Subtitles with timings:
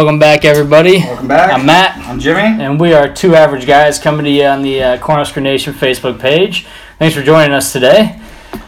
[0.00, 1.00] Welcome back, everybody.
[1.00, 1.52] Welcome back.
[1.52, 2.40] I'm Matt, I'm Jimmy.
[2.40, 6.18] and we are two average guys coming to you on the uh, Cornhusker Nation Facebook
[6.18, 6.66] page.
[6.98, 8.18] Thanks for joining us today.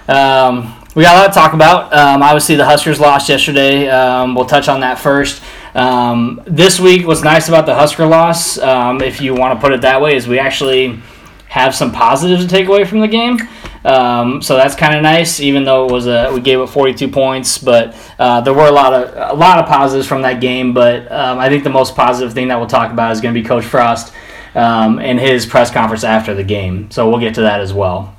[0.09, 1.91] Um, we got a lot to talk about.
[1.91, 3.89] Um, obviously, the Huskers lost yesterday.
[3.89, 5.43] Um, we'll touch on that first.
[5.75, 9.73] Um, this week, what's nice about the Husker loss, um, if you want to put
[9.73, 11.01] it that way, is we actually
[11.49, 13.39] have some positives to take away from the game.
[13.85, 17.09] Um, so that's kind of nice, even though it was a we gave it 42
[17.09, 20.73] points, but uh, there were a lot of a lot of positives from that game.
[20.73, 23.41] But um, I think the most positive thing that we'll talk about is going to
[23.41, 24.13] be Coach Frost
[24.55, 26.91] um, and his press conference after the game.
[26.91, 28.17] So we'll get to that as well.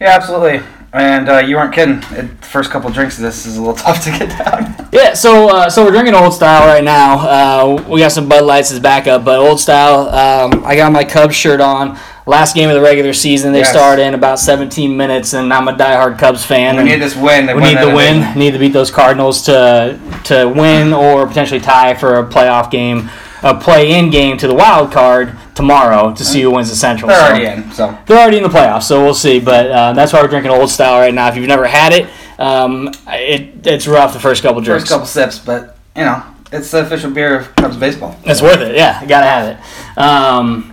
[0.00, 0.60] Yeah, absolutely.
[0.92, 2.02] And uh, you weren't kidding.
[2.10, 4.88] It, the first couple drinks of this is a little tough to get down.
[4.92, 7.18] Yeah, so uh, so we're drinking old style right now.
[7.18, 10.08] Uh, we got some Bud Lights as backup, but old style.
[10.10, 11.98] Um, I got my Cubs shirt on.
[12.24, 13.70] Last game of the regular season, they Yes.
[13.70, 16.76] start in about 17 minutes, and I'm a diehard Cubs fan.
[16.76, 17.48] We need this win.
[17.48, 18.14] to we win need the win.
[18.20, 18.38] division.
[18.38, 23.10] Need to beat those Cardinals to to win or potentially tie for a playoff game,
[23.42, 27.08] a play-in game to the wild card tomorrow to see who wins the Central.
[27.08, 29.40] They're So- already in, so They're already in the playoffs, so we'll see.
[29.40, 31.26] But uh, that's why we're drinking old style right now.
[31.26, 32.06] If you've never had it,
[32.38, 34.84] um, it it's rough the first couple drinks.
[34.84, 38.14] first couple sips, but you know it's the official beer of Cubs baseball.
[38.24, 38.76] It's worth it.
[38.76, 39.98] Yeah, gotta have it.
[39.98, 40.71] Um,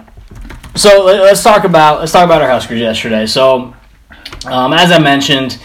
[0.80, 3.26] so let- let's talk about let's talk about our Huskers yesterday.
[3.26, 3.74] So
[4.46, 5.60] um, as I mentioned,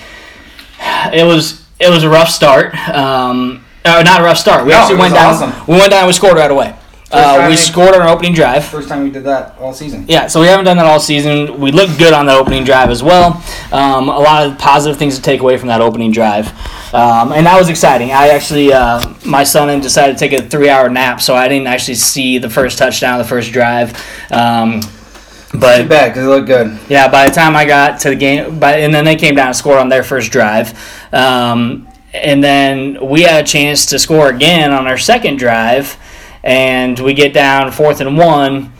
[1.12, 2.74] it was it was a rough start.
[2.88, 4.64] Um, uh, not a rough start.
[4.64, 5.34] We No, actually went down.
[5.34, 5.52] awesome.
[5.66, 6.00] We went down.
[6.00, 6.74] and We scored right away.
[7.12, 8.64] Uh, we scored on our opening drive.
[8.64, 10.04] First time we did that all season.
[10.08, 11.60] Yeah, so we haven't done that all season.
[11.60, 13.40] We looked good on the opening drive as well.
[13.70, 16.48] Um, a lot of positive things to take away from that opening drive,
[16.92, 18.10] um, and that was exciting.
[18.10, 21.68] I actually, uh, my son and decided to take a three-hour nap, so I didn't
[21.68, 23.92] actually see the first touchdown, the first drive.
[24.32, 24.80] Um,
[25.54, 26.76] Too but bad because it looked good.
[26.88, 29.48] yeah, by the time I got to the game, by, and then they came down
[29.48, 30.76] and scored on their first drive.
[31.14, 35.96] Um, and then we had a chance to score again on our second drive,
[36.42, 38.72] and we get down fourth and one.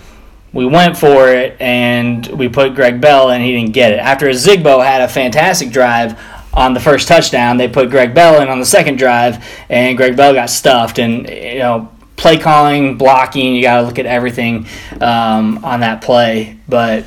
[0.53, 4.01] We went for it, and we put Greg Bell, and he didn't get it.
[4.01, 6.21] After Zigbo had a fantastic drive
[6.53, 10.17] on the first touchdown, they put Greg Bell in on the second drive, and Greg
[10.17, 10.99] Bell got stuffed.
[10.99, 14.67] And you know, play calling, blocking, you got to look at everything
[15.01, 16.59] um, on that play.
[16.69, 17.05] But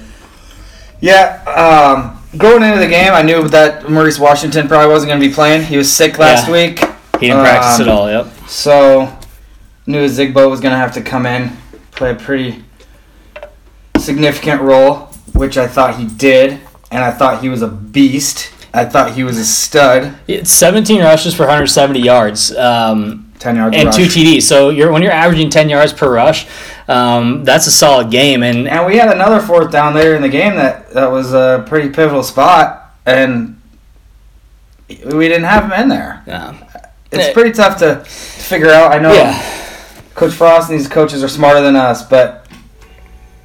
[1.01, 1.41] Yeah.
[1.45, 5.33] Um, going into the game, I knew that Maurice Washington probably wasn't going to be
[5.33, 5.63] playing.
[5.63, 6.53] He was sick last Yeah.
[6.53, 6.79] week,
[7.19, 8.09] He didn't practice Um, at all.
[8.09, 8.27] Yep.
[8.47, 9.13] so
[9.85, 11.55] knew Zigbo was going to have to come in,
[11.91, 12.63] play a pretty
[13.97, 16.59] significant role, which I thought he did,
[16.91, 18.49] and I thought he was a beast.
[18.73, 20.13] I thought he was a stud.
[20.27, 23.95] It's 17 rushes for 170 yards um, Ten yards and rush.
[23.95, 24.43] two TDs.
[24.43, 26.47] So you're when you're averaging 10 yards per rush,
[26.87, 28.41] um, that's a solid game.
[28.43, 31.63] And And we had another fourth down later in the game that, that was a
[31.67, 33.61] pretty pivotal spot, and
[34.89, 36.23] we didn't have him in there.
[36.27, 36.53] uh,
[37.11, 37.33] It's Yeah.
[37.33, 38.91] pretty tough to, to figure out.
[38.93, 39.41] I know yeah,
[40.15, 42.45] Coach Frost and these coaches are smarter than us, but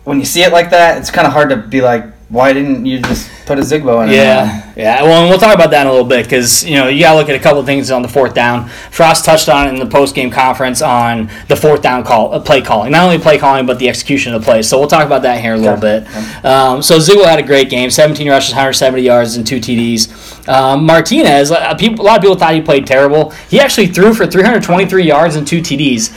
[0.04, 2.86] when you see it like that, it's kind of hard to be like, why didn't
[2.86, 4.10] you just put a Zigbo in?
[4.10, 5.02] there?" yeah, yeah.
[5.02, 7.12] Well, and we'll talk about that in a little bit because you know you got
[7.12, 8.68] to look at a couple of things on the fourth down.
[8.90, 12.40] Frost touched on it in the post game conference on the fourth down call, uh,
[12.40, 12.92] play calling.
[12.92, 14.62] Not only play calling, but the execution of the play.
[14.62, 16.04] So we'll talk about that here in a little Okay.
[16.06, 16.44] bit.
[16.44, 20.48] Um, so Zigbo had a great game, 17 rushes, 170 yards, and two TDs.
[20.48, 23.32] Um, Martinez, uh, people, a lot of people thought he played terrible.
[23.48, 26.12] He actually threw for 323 yards and two TDs.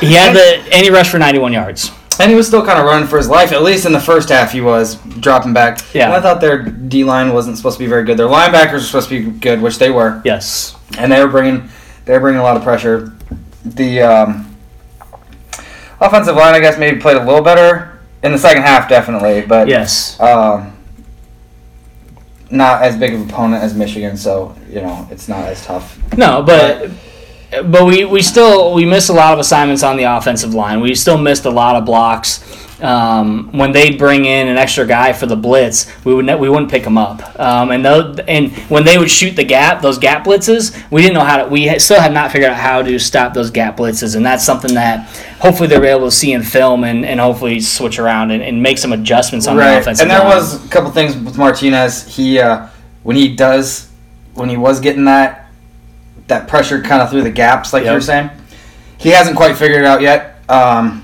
[0.00, 1.90] He had the and he rushed for 91 yards.
[2.20, 3.50] And he was still kind of running for his life.
[3.52, 5.80] At least in the first half, he was dropping back.
[5.94, 6.04] Yeah.
[6.06, 8.16] And I thought their D line wasn't supposed to be very good.
[8.16, 10.22] Their linebackers were supposed to be good, which they were.
[10.24, 10.76] Yes.
[10.98, 11.68] and they were bringing
[12.04, 13.12] they were bringing a lot of pressure.
[13.64, 14.56] The um,
[16.00, 19.68] offensive line, I guess, maybe played a little better in the second half, definitely, but
[19.68, 20.18] Yes.
[20.20, 20.76] um,
[22.50, 25.98] not as big of an opponent as Michigan, so you know it's not as tough.
[26.16, 26.90] No, but but
[27.62, 30.80] we, we still we missed a lot of assignments on the offensive line.
[30.80, 32.42] We still missed a lot of blocks.
[32.82, 36.48] Um, when they'd bring in an extra guy for the blitz, we would ne- we
[36.50, 37.38] wouldn't pick them up.
[37.38, 41.14] Um, and those, and when they would shoot the gap, those gap blitzes, we didn't
[41.14, 41.48] know how to.
[41.48, 44.74] We still had not figured out how to stop those gap blitzes, and that's something
[44.74, 45.08] that
[45.38, 48.76] hopefully they're able to see in film and, and hopefully switch around and, and make
[48.76, 50.16] some adjustments on the offensive line.
[50.16, 50.36] and there line.
[50.36, 52.14] was a couple things with Martinez.
[52.14, 52.68] He uh,
[53.04, 53.88] when he does
[54.34, 55.43] when he was getting that
[56.28, 58.30] that pressure kind of through the gaps, like you were saying,
[58.98, 60.38] he hasn't quite figured it out yet.
[60.48, 61.00] Um,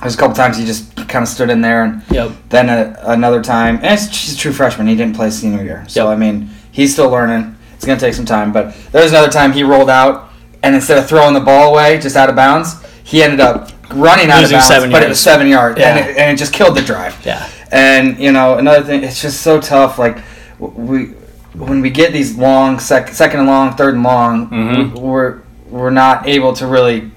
[0.00, 2.32] there's a couple times he just kind of stood in there, and Yep.
[2.50, 4.86] then a, another time, and he's a true freshman.
[4.86, 6.12] He didn't play senior year, so Yep.
[6.14, 7.56] I mean he's still learning.
[7.74, 10.30] It's gonna take some time, but there was another time he rolled out,
[10.62, 12.74] and instead of throwing the ball away just out of bounds,
[13.04, 16.16] he ended up running out Losing of bounds, but it was seven yards, and, it,
[16.16, 17.16] and it just killed the drive.
[17.24, 17.48] Yeah.
[17.72, 19.98] And you know, another thing, it's just so tough.
[19.98, 20.18] Like
[20.58, 21.14] we,
[21.58, 24.94] when we get these long sec, second and long, third and long, Mhm.
[24.94, 25.38] we, we're
[25.70, 27.10] we're not able to really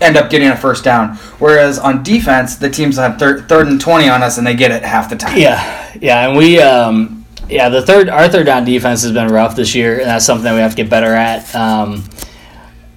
[0.00, 1.16] end up getting a first down.
[1.38, 4.70] Whereas on defense, the teams have thir- third and twenty on us, and they get
[4.70, 5.36] it half the time.
[5.38, 9.56] Yeah, yeah, and we, um, yeah, the third, our third down defense has been rough
[9.56, 11.54] this year, and that's something that we have to get better at.
[11.54, 12.04] Um,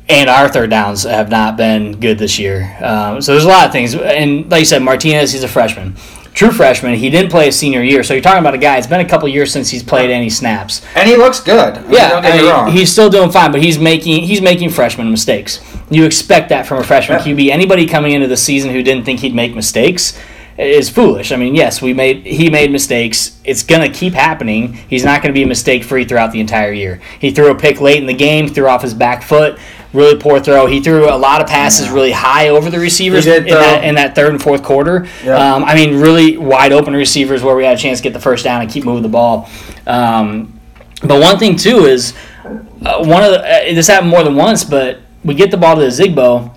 [0.07, 2.77] and our third downs have not been good this year.
[2.81, 5.95] Um, so there's a lot of things, and like you said, Martinez, he's a freshman,
[6.35, 6.93] true freshman.
[6.95, 8.77] He didn't play his senior year, so you're talking about a guy.
[8.77, 10.85] It's been a couple years since he's played any snaps.
[10.95, 11.77] And he looks good.
[11.77, 12.71] I Yeah, don't get I me mean, wrong.
[12.71, 15.59] he's still doing fine, but he's making he's making freshman mistakes.
[15.89, 17.25] You expect that from a freshman Yeah.
[17.33, 17.49] QB.
[17.51, 20.19] Anybody coming into the season who didn't think he'd make mistakes
[20.57, 21.31] is foolish.
[21.31, 23.39] I mean, yes, we made he made mistakes.
[23.43, 24.73] It's gonna keep happening.
[24.73, 27.01] He's not gonna be mistake free throughout the entire year.
[27.19, 29.59] He threw a pick late in the game, threw off his back foot.
[29.93, 30.65] Really poor throw.
[30.65, 33.95] He threw a lot of passes really high over the receivers did, in, that, in
[33.95, 35.07] that third and fourth quarter.
[35.25, 38.19] Um, I mean, really wide open receivers where we had a chance to get the
[38.19, 39.49] first down and keep moving the ball.
[39.87, 40.59] Um,
[41.01, 42.13] but one thing too is
[42.43, 45.75] uh, one of the uh, this happened more than once, but we get the ball
[45.75, 46.53] to the Zigbo,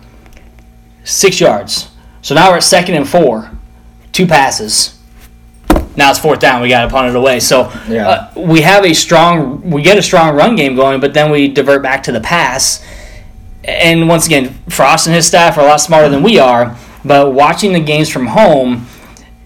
[1.05, 1.91] six yards.
[2.23, 3.51] So now we're at second and four,
[4.19, 4.99] two passes.
[5.97, 6.61] Now it's fourth down.
[6.61, 7.39] We got to punt it away.
[7.39, 8.09] So Yeah.
[8.09, 11.47] uh, we have a strong, we get a strong run game going, but then we
[11.47, 12.85] divert back to the pass.
[13.63, 16.77] And once again, Frost and his staff are a lot smarter than we are.
[17.05, 18.89] But watching the games from home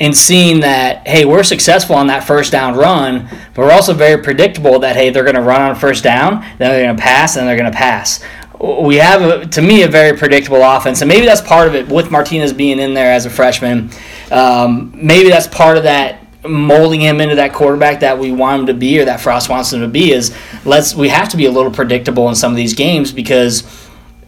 [0.00, 4.22] and seeing that, hey, we're successful on that first down run, but we're also very
[4.22, 7.36] predictable that, hey, they're going to run on first down, then they're going to pass,
[7.36, 8.24] and they're going to pass.
[8.62, 11.88] We have, a, to me, a very predictable offense, and maybe that's part of it
[11.88, 13.90] with Martinez being in there as a freshman.
[14.30, 18.66] Um, maybe that's part of that molding him into that quarterback that we want him
[18.66, 21.46] to be or that Frost wants him to be is let's we have to be
[21.46, 23.62] a little predictable in some of these games because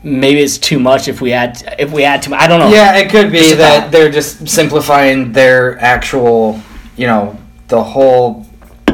[0.04, 2.40] maybe it's too much if we add if we add too much.
[2.40, 2.68] I don't know.
[2.68, 6.60] Yeah, it could be that they're just simplifying their actual,
[6.96, 7.36] you know,
[7.68, 8.46] the whole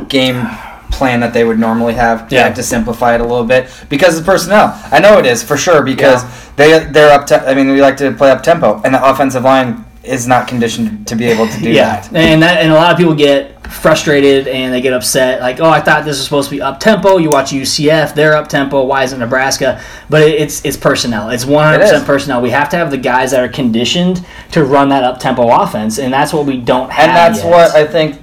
[0.08, 0.46] game
[0.90, 2.28] plan that they would normally have.
[2.28, 2.44] They Yeah.
[2.44, 4.78] have to simplify it a little bit because of personnel.
[4.90, 6.24] I know it is for sure because
[6.56, 7.26] they they're up.
[7.26, 10.48] Te- I mean, we like to play up tempo, and the offensive line is not
[10.48, 12.14] conditioned to be able to do yeah, that.
[12.14, 15.40] and that and a lot of people get frustrated and they get upset.
[15.40, 17.18] Like, oh, I thought this was supposed to be up tempo.
[17.18, 18.82] You watch UCF, they're up tempo.
[18.84, 19.80] Why isn't Nebraska?
[20.08, 21.30] But it, it's it's personnel.
[21.30, 21.90] It's one hundred It is.
[21.90, 22.40] percent personnel.
[22.42, 25.98] We have to have the guys that are conditioned to run that up tempo offense,
[25.98, 27.08] and that's what we don't have.
[27.08, 27.50] and that's yet.
[27.50, 28.16] what I think.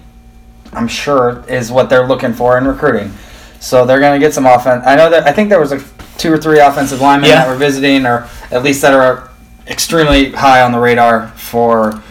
[0.74, 3.12] I'm sure is what they're looking for in recruiting.
[3.60, 4.84] So they're going to get some offense.
[4.86, 5.82] I know that I think there was like
[6.18, 7.46] two or three offensive linemen Yeah.
[7.46, 9.30] that were visiting, or at least that are
[9.68, 12.02] extremely high on the radar for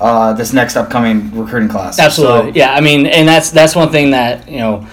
[0.00, 1.98] uh, this next upcoming recruiting class.
[1.98, 2.72] Absolutely, So, yeah.
[2.74, 4.86] I mean, and that's that's one thing that you know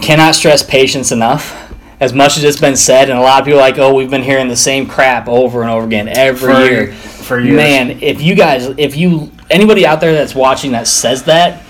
[0.00, 1.66] cannot stress patience enough.
[2.00, 4.08] As much as it's been said, and a lot of people are like, oh, we've
[4.10, 6.92] been hearing the same crap over and over again every For- year.
[6.94, 7.56] for years.
[7.56, 11.62] Man, if you guys, if you anybody out there that's watching that says that,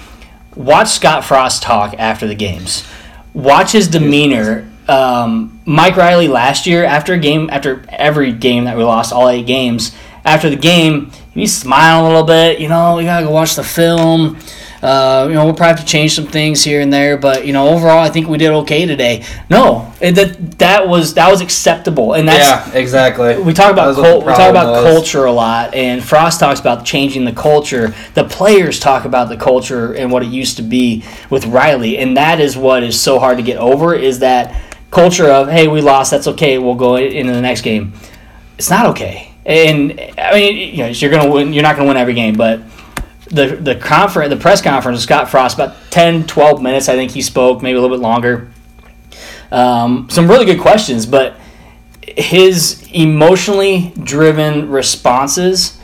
[0.56, 2.87] watch Scott Frost talk after the games.
[3.35, 4.69] Watch his demeanor.
[4.88, 9.29] Um, Mike Riley last year, after a game, after every game that we lost, all
[9.29, 9.94] eight games,
[10.25, 12.61] after the game, he's smiling a little bit.
[12.61, 14.38] You know, we gotta go watch the film.
[14.82, 17.53] Uh, you know, we'll probably have to change some things here and there, but you
[17.53, 19.25] know, overall, I think we did okay today.
[19.50, 23.38] No, it, that that was that was acceptable, and that's yeah, exactly.
[23.43, 24.94] we talk about That was what the cult, we talk about was.
[24.94, 27.94] culture a lot, and Frost talks about changing the culture.
[28.15, 32.17] The players talk about the culture and what it used to be with Riley, and
[32.17, 33.94] that is what is so hard to get over.
[33.94, 37.93] Is that culture of hey, we lost, that's okay, we'll go into the next game.
[38.56, 41.53] It's not okay, and I mean, you know, you're gonna win.
[41.53, 42.60] You're not gonna win every game, but
[43.31, 47.13] the the conference, the press conference of Scott Frost, about 10, 12 minutes, I think
[47.13, 48.51] he spoke, maybe a little bit longer.
[49.51, 51.37] Um, some really good questions, but
[52.03, 55.79] his emotionally driven responses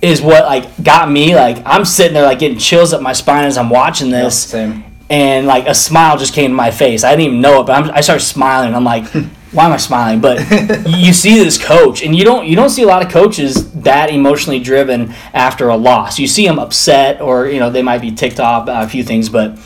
[0.00, 3.44] is what like got me like I'm sitting there like getting chills up my spine
[3.44, 4.84] as I'm watching this same.
[5.08, 7.04] and like a smile just came to my face.
[7.04, 8.74] I didn't even know it, but I'm, I started smiling.
[8.74, 9.04] I'm like,
[9.52, 10.20] why am I smiling?
[10.20, 10.38] But
[10.88, 14.10] you see this coach, and you don't you don't see a lot of coaches that
[14.10, 16.18] emotionally driven after a loss.
[16.18, 19.04] You see them upset, or you know they might be ticked off about a few
[19.04, 19.58] things, but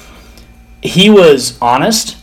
[0.83, 2.17] he was honest,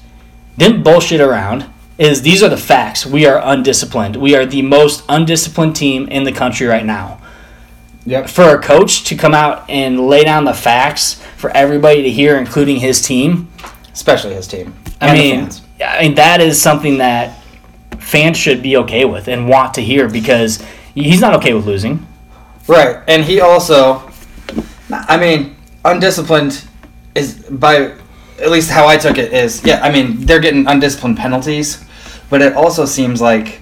[0.58, 1.66] didn't bullshit around.
[1.98, 3.06] Is these are the facts?
[3.06, 4.16] We are undisciplined.
[4.16, 7.22] We are the most undisciplined team in the country right now
[8.06, 8.30] Yep.
[8.30, 12.36] for a coach to come out and lay down the facts for everybody to hear,
[12.38, 13.48] including his team.
[13.94, 14.74] Especially his team.
[15.00, 15.50] I mean.
[15.86, 17.43] I mean that is something that
[18.04, 22.06] fans should be okay with and want to hear because he's not okay with losing.
[22.68, 24.10] Right, and he also,
[24.92, 26.66] I mean, undisciplined
[27.16, 27.94] is by
[28.42, 29.82] at least how I took it is yeah.
[29.84, 31.84] I mean, they're getting undisciplined penalties,
[32.30, 33.62] but it also seems like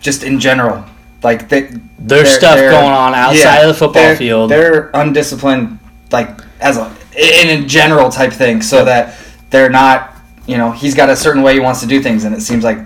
[0.00, 0.84] just in general,
[1.22, 4.50] like they, There's stuff they're- going on outside of the football they're- field.
[4.50, 5.78] They're undisciplined,
[6.12, 6.28] like
[6.60, 9.16] as a in a general type thing, so that
[9.50, 10.10] they're not.
[10.46, 12.64] You know, he's got a certain way he wants to do things, and it seems
[12.64, 12.78] like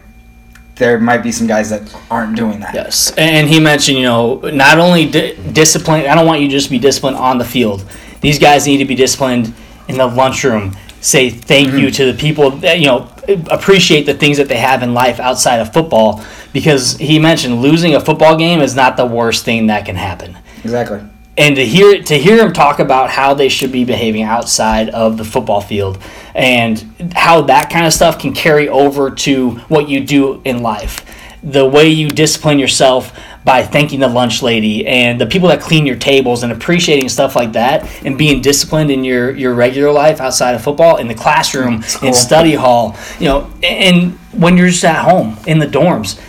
[0.79, 2.75] there might be some guys that aren't doing that.
[2.75, 6.07] Yes, and he mentioned, you know, not only di- discipline.
[6.07, 7.85] I don't want you to just be disciplined on the field.
[8.21, 9.53] These guys need to be disciplined
[9.89, 10.77] in the lunchroom.
[11.01, 11.91] Say thank you mm-hmm.
[11.91, 12.51] to the people.
[12.51, 13.09] That, you know,
[13.51, 16.25] appreciate the things that they have in life outside of football.
[16.53, 20.37] Because he mentioned losing a football game is not the worst thing that can happen
[20.65, 21.01] Exactly.
[21.39, 25.17] And to hear to hear him talk about how they should be behaving outside of
[25.17, 25.99] the football field
[26.35, 31.05] and how that kind of stuff can carry over to what you do in life
[31.43, 35.87] the way you discipline yourself by thanking the lunch lady and the people that clean
[35.87, 40.21] your tables and appreciating stuff like that and being disciplined in your your regular life
[40.21, 42.09] outside of football in the classroom cool.
[42.09, 46.21] in study hall you know and when you're just at home in the dorms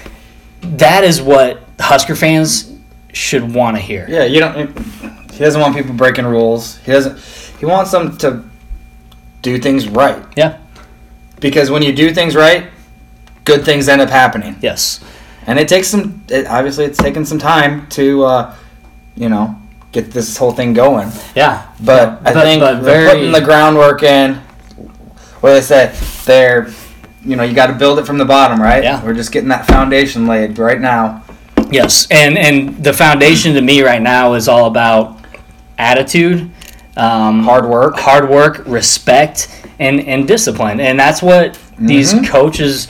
[0.62, 2.79] that is what husker fans
[3.14, 4.78] should want to hear Yeah, you don't.
[5.32, 6.78] He doesn't want people breaking rules.
[6.80, 7.18] He doesn't.
[7.60, 8.44] He wants them to
[9.42, 10.22] do things right.
[10.36, 10.58] yeah
[11.40, 12.68] Because when you do things right,
[13.46, 14.56] good things end up happening.
[14.62, 15.00] yes
[15.48, 16.24] And it takes some.
[16.30, 18.56] It, obviously, it's taken some time to, uh,
[19.16, 19.56] you know,
[19.92, 21.10] get this whole thing going.
[21.36, 24.36] Yeah, But I But- think but they're very- putting the groundwork in.
[25.42, 25.92] What they say,
[26.26, 26.68] they're,
[27.26, 28.84] you know, you got to build it from the bottom, right?
[28.84, 29.02] Yeah.
[29.04, 31.24] We're just getting that foundation laid right now.
[31.72, 35.18] Yes, and and the foundation to me right now is all about
[35.78, 36.50] attitude,
[36.98, 37.98] um, Hard work.
[38.00, 39.48] hard work, respect,
[39.80, 42.28] and and discipline, and that's what these Mhm.
[42.28, 42.88] coaches,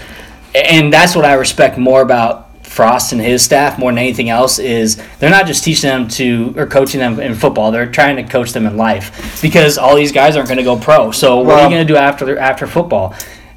[0.55, 4.59] and that's what I respect more about Frost and his staff more than anything else
[4.59, 8.23] is they're not just teaching them to or coaching them in football; they're trying to
[8.23, 11.09] coach them in life because all these guys aren't going to go pro.
[11.11, 13.15] So what are you going to do after after football?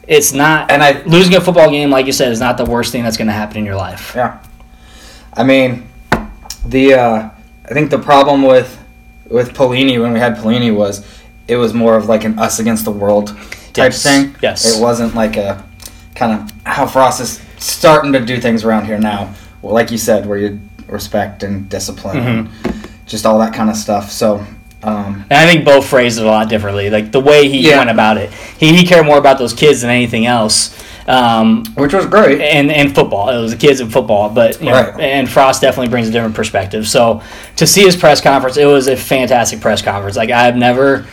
[0.08, 2.90] It's not, And I- losing a football game, like you said, is not the worst
[2.90, 4.12] thing that's going to happen in your life.
[4.16, 4.32] Yeah.
[5.34, 5.88] I mean,
[6.66, 7.30] the uh,
[7.64, 8.78] I think the problem with
[9.30, 11.04] with Pelini when we had Pelini was
[11.48, 13.28] it was more of like an us against the world
[13.72, 14.02] type Yes.
[14.02, 14.36] thing.
[14.42, 14.76] Yes.
[14.76, 15.64] It wasn't like a
[16.14, 19.34] kind of how Frost is starting to do things around here now.
[19.62, 22.48] Well, like you said, where you respect and discipline, and
[23.06, 24.10] just all that kind of stuff.
[24.10, 24.44] So.
[24.84, 26.90] Um, And I think Bo phrased it a lot differently.
[26.90, 27.78] Like the way he Yeah.
[27.78, 30.74] went about it, he, he cared more about those kids than anything else.
[31.08, 32.40] Um, which was great.
[32.40, 35.00] and and football, it was the kids in football, but you know, Right.
[35.00, 36.86] and Frost definitely brings a different perspective.
[36.86, 37.22] So
[37.56, 40.16] to see his press conference, it was a fantastic press conference.
[40.16, 41.06] Like I've never.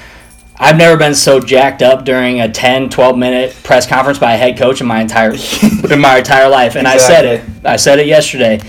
[0.62, 4.38] I've never been so jacked up during a 10, 12 minute press conference by a
[4.38, 5.32] head coach in my entire
[5.90, 6.76] in my entire life.
[6.76, 7.42] And I said it.
[7.64, 8.60] I said it yesterday.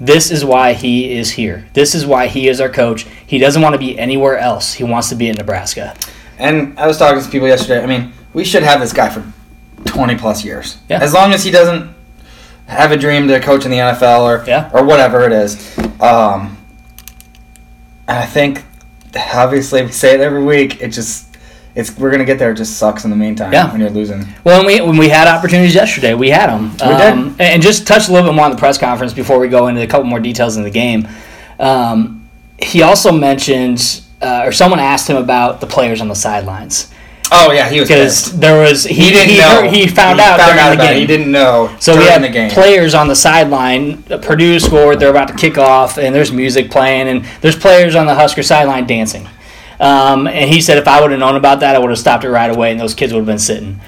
[0.00, 1.64] This is why he is here.
[1.72, 3.06] This is why he is our coach.
[3.24, 4.72] He doesn't want to be anywhere else.
[4.74, 5.94] He wants to be in Nebraska.
[6.36, 7.80] And I was talking to people yesterday.
[7.80, 9.22] I mean, we should have this guy for
[9.84, 10.78] 20 plus years.
[10.88, 11.00] Yeah.
[11.02, 11.94] As long as he doesn't
[12.66, 14.70] have a dream to coach in the NFL or Yeah.
[14.72, 15.78] or whatever it is.
[16.00, 16.56] Um,
[18.08, 18.64] and I think,
[19.34, 20.80] obviously, we say it every week.
[20.80, 21.36] It just,
[21.74, 22.52] it's we're gonna get there.
[22.52, 23.52] It just sucks in the meantime.
[23.52, 23.70] Yeah.
[23.70, 24.26] When you're losing.
[24.44, 26.72] Well, when we when we had opportunities yesterday, we had them.
[26.72, 27.40] We did.
[27.40, 29.82] And just touch a little bit more on the press conference before we go into
[29.82, 31.06] a couple more details in the game.
[31.60, 32.28] Um,
[32.58, 36.90] he also mentioned, uh, or someone asked him about the players on the sidelines
[37.32, 39.62] Oh yeah, he was because there was he, He didn't he, know.
[39.62, 40.78] heard- he found out during the about it.
[40.78, 41.00] game.
[41.00, 41.74] He didn't know.
[41.80, 42.50] So we had the game.
[42.50, 44.02] players on the sideline.
[44.04, 45.00] Purdue scored.
[45.00, 48.42] They're about to kick off, and there's music playing, and there's players on the Husker
[48.44, 49.28] sideline dancing.
[49.80, 52.24] Um, and he said, if I would have known about that, I would have stopped
[52.24, 53.80] it right away, and those kids would have been sitting.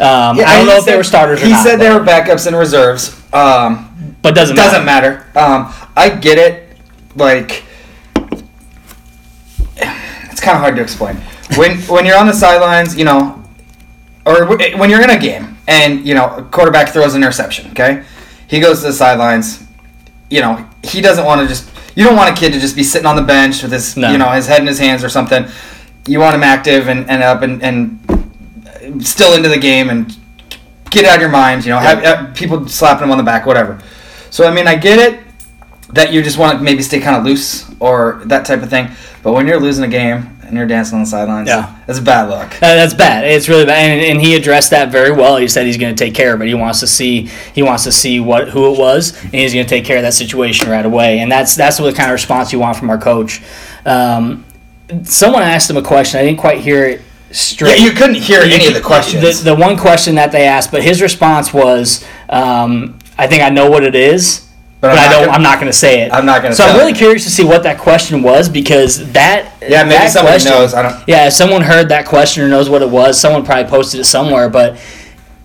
[0.00, 1.62] Um, Yeah, I don't know he if they were starters or He not.
[1.64, 3.14] said they were backups and reserves.
[3.32, 5.24] Um, but doesn't doesn't matter.
[5.34, 5.38] matter.
[5.38, 6.76] Um, I get it.
[7.14, 7.62] Like,
[9.76, 11.18] it's kind of hard to explain.
[11.56, 13.42] When when you're on the sidelines, you know,
[14.24, 17.22] or w- eh, when you're in a game and you know a quarterback throws an
[17.22, 17.70] interception.
[17.70, 18.04] Okay,
[18.48, 19.64] he goes to the sidelines.
[20.28, 21.70] You know, he doesn't want to just.
[21.94, 24.10] You don't want a kid to just be sitting on the bench with his, No.
[24.10, 25.46] you know, his head in his hands or something.
[26.06, 30.14] You want him active and, and up and, and still into the game and
[30.90, 31.64] get out of your mind.
[31.64, 33.80] You know, have, have people slapping him on the back, whatever.
[34.30, 35.20] So I mean, I get it
[35.94, 38.90] that you just want to maybe stay kind of loose or that type of thing.
[39.22, 41.74] But when you're losing a game and you're dancing on the sidelines, Yeah.
[41.86, 42.54] that's a bad look.
[42.56, 43.24] Uh, that's bad.
[43.24, 45.36] It's really bad, and, and he addressed that very well.
[45.36, 46.48] He said he's going to take care of it.
[46.48, 49.66] He wants to see he wants to see what who it was, and he's going
[49.66, 51.18] to take care of that situation right away.
[51.20, 53.42] And that's that's what kind of response you want from our coach.
[53.84, 54.44] Um,
[55.02, 56.20] someone asked him a question.
[56.20, 57.78] I didn't quite hear it straight.
[57.78, 59.42] Yeah, you couldn't hear any of the questions.
[59.42, 63.50] The, the one question that they asked, but his response was, um, "I think I
[63.50, 64.45] know what it is."
[64.88, 65.24] But, I'm I not don't.
[65.26, 66.12] gonna- I'm not going to say it.
[66.12, 66.54] I'm not say it.
[66.54, 69.52] So I'm really curious to see what that question was because that.
[69.60, 70.74] yeah, maybe that somebody question- knows.
[70.74, 71.08] I don't.
[71.08, 74.04] yeah, if someone heard that question or knows what it was, someone probably posted it
[74.04, 74.48] somewhere.
[74.48, 74.78] But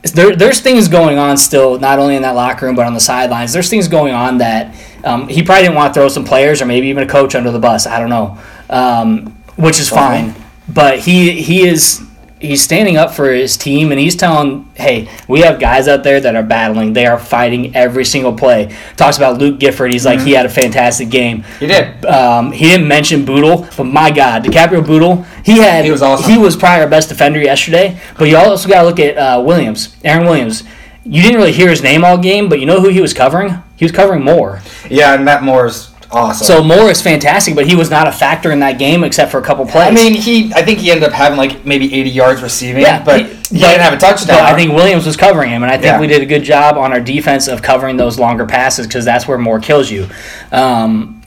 [0.04, 3.00] there, there's things going on still, not only in that locker room but on the
[3.00, 3.54] sidelines.
[3.54, 6.66] There's things going on that um, he probably didn't want to throw some players or
[6.66, 7.86] maybe even a coach under the bus.
[7.86, 8.38] I don't know,
[8.70, 10.34] um, which is fine.
[10.68, 12.02] But he he is
[12.42, 16.20] he's standing up for his team and he's telling, hey, we have guys out there
[16.20, 16.94] that are battling.
[16.94, 18.76] They are fighting every single play.
[18.98, 19.92] Talks about Luke Gifford.
[19.92, 21.44] He's like, he had a fantastic game.
[21.60, 22.06] He did.
[22.06, 26.30] Um, he didn't mention Bootle, but my God, DiCaprio Bootle, he had He was awesome.
[26.30, 28.00] He was probably our best defender yesterday.
[28.18, 30.64] But you also got to look at uh, Williams, Aaron Williams.
[31.04, 33.62] You didn't really hear his name all game, but you know who he was covering?
[33.76, 34.62] He was covering Moore.
[34.90, 36.46] Yeah, and Matt Moore's awesome.
[36.46, 39.38] So Moore is fantastic, but he was not a factor in that game except for
[39.38, 39.88] a couple plays.
[39.88, 40.52] I mean, he.
[40.54, 42.82] I think he ended up having like maybe 80 yards receiving.
[42.82, 43.26] Yeah, but he-
[43.58, 44.38] he, didn't have a touchdown.
[44.38, 46.00] But I think Williams was covering him, and I think Yeah.
[46.00, 49.28] we did a good job on our defense of covering those longer passes because that's
[49.28, 50.08] where Moore kills you.
[50.52, 51.22] Um,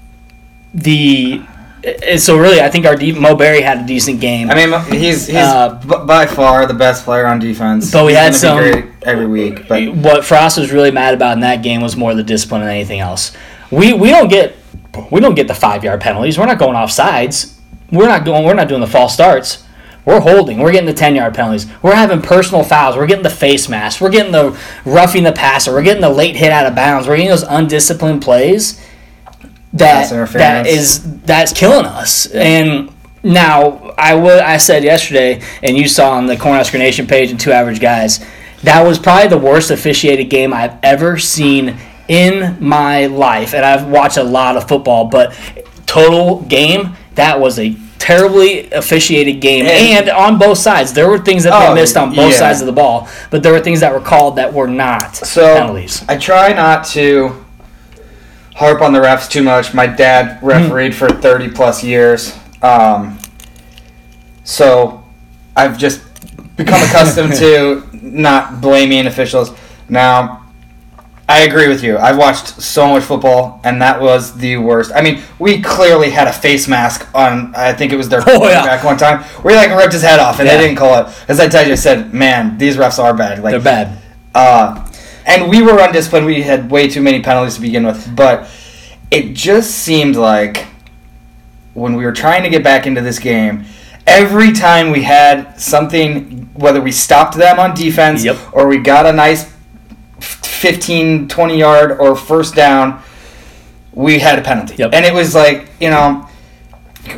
[0.73, 1.43] the
[2.17, 4.51] so really, I think our de- Mo Barry had a decent game.
[4.51, 7.91] I mean, he's he's Uh, b- by far the best player on defense.
[7.91, 8.59] But we He's had some-
[9.05, 9.69] every week.
[9.69, 12.71] But what Frost was really mad about in that game was more the discipline than
[12.71, 13.33] anything else.
[13.71, 14.57] We we don't get
[15.11, 16.39] we don't get the five yard penalties.
[16.39, 17.59] We're not going off sides.
[17.91, 18.45] We're not going.
[18.45, 19.65] We're not doing the false starts.
[20.05, 20.59] We're holding.
[20.59, 21.67] We're getting the ten yard penalties.
[21.83, 22.97] We're having personal fouls.
[22.97, 24.01] We're getting the face mask.
[24.01, 25.73] We're getting the roughing the passer.
[25.73, 27.09] We're getting the late hit out of bounds.
[27.09, 28.81] We're getting those undisciplined plays
[29.75, 32.27] that that is that's killing us.
[32.27, 37.31] And now I would I said yesterday, and you saw on the Cornhusker Nation page
[37.31, 38.25] and two average guys,
[38.63, 43.55] that was probably the worst officiated game I've ever seen in my life.
[43.55, 45.35] And I've watched a lot of football, but
[45.87, 51.19] total game that was a terribly officiated game and, And- on both sides there were
[51.19, 52.39] things that they Oh, missed on both yeah.
[52.39, 55.55] sides of the ball but there were things that were called that were not so
[55.57, 57.43] penalties I try not to
[58.57, 59.73] harp on the refs too much.
[59.75, 62.37] My dad refereed for 30 plus years.
[62.63, 63.19] Um,
[64.45, 65.03] so
[65.57, 66.01] I've just
[66.57, 69.53] become accustomed to not blaming officials.
[69.89, 70.44] Now,
[71.27, 71.97] I agree with you.
[71.97, 74.93] I've watched so much football, and that was the worst.
[74.95, 77.55] I mean, we clearly had a face mask on.
[77.55, 78.61] I think it was their Oh, yeah.
[78.61, 79.25] quarterback one time.
[79.43, 80.57] We like ripped his head off, and Yeah.
[80.59, 81.07] they didn't call it.
[81.29, 83.99] As I tell you, I said, "Man, these refs are bad." Like they're bad
[84.35, 84.85] uh,
[85.27, 86.27] and we were undisciplined.
[86.27, 88.15] We had way too many penalties to begin with.
[88.15, 88.47] But
[89.11, 90.67] it just seemed like
[91.73, 93.65] when we were trying to get back into this game,
[94.07, 98.37] every time we had something, whether we stopped them on defense Yep.
[98.53, 99.51] or we got a nice
[100.21, 103.03] 15, 20 yard or first down,
[103.93, 104.77] we had a penalty.
[104.79, 104.93] Yep.
[104.95, 106.29] And it was like, you know,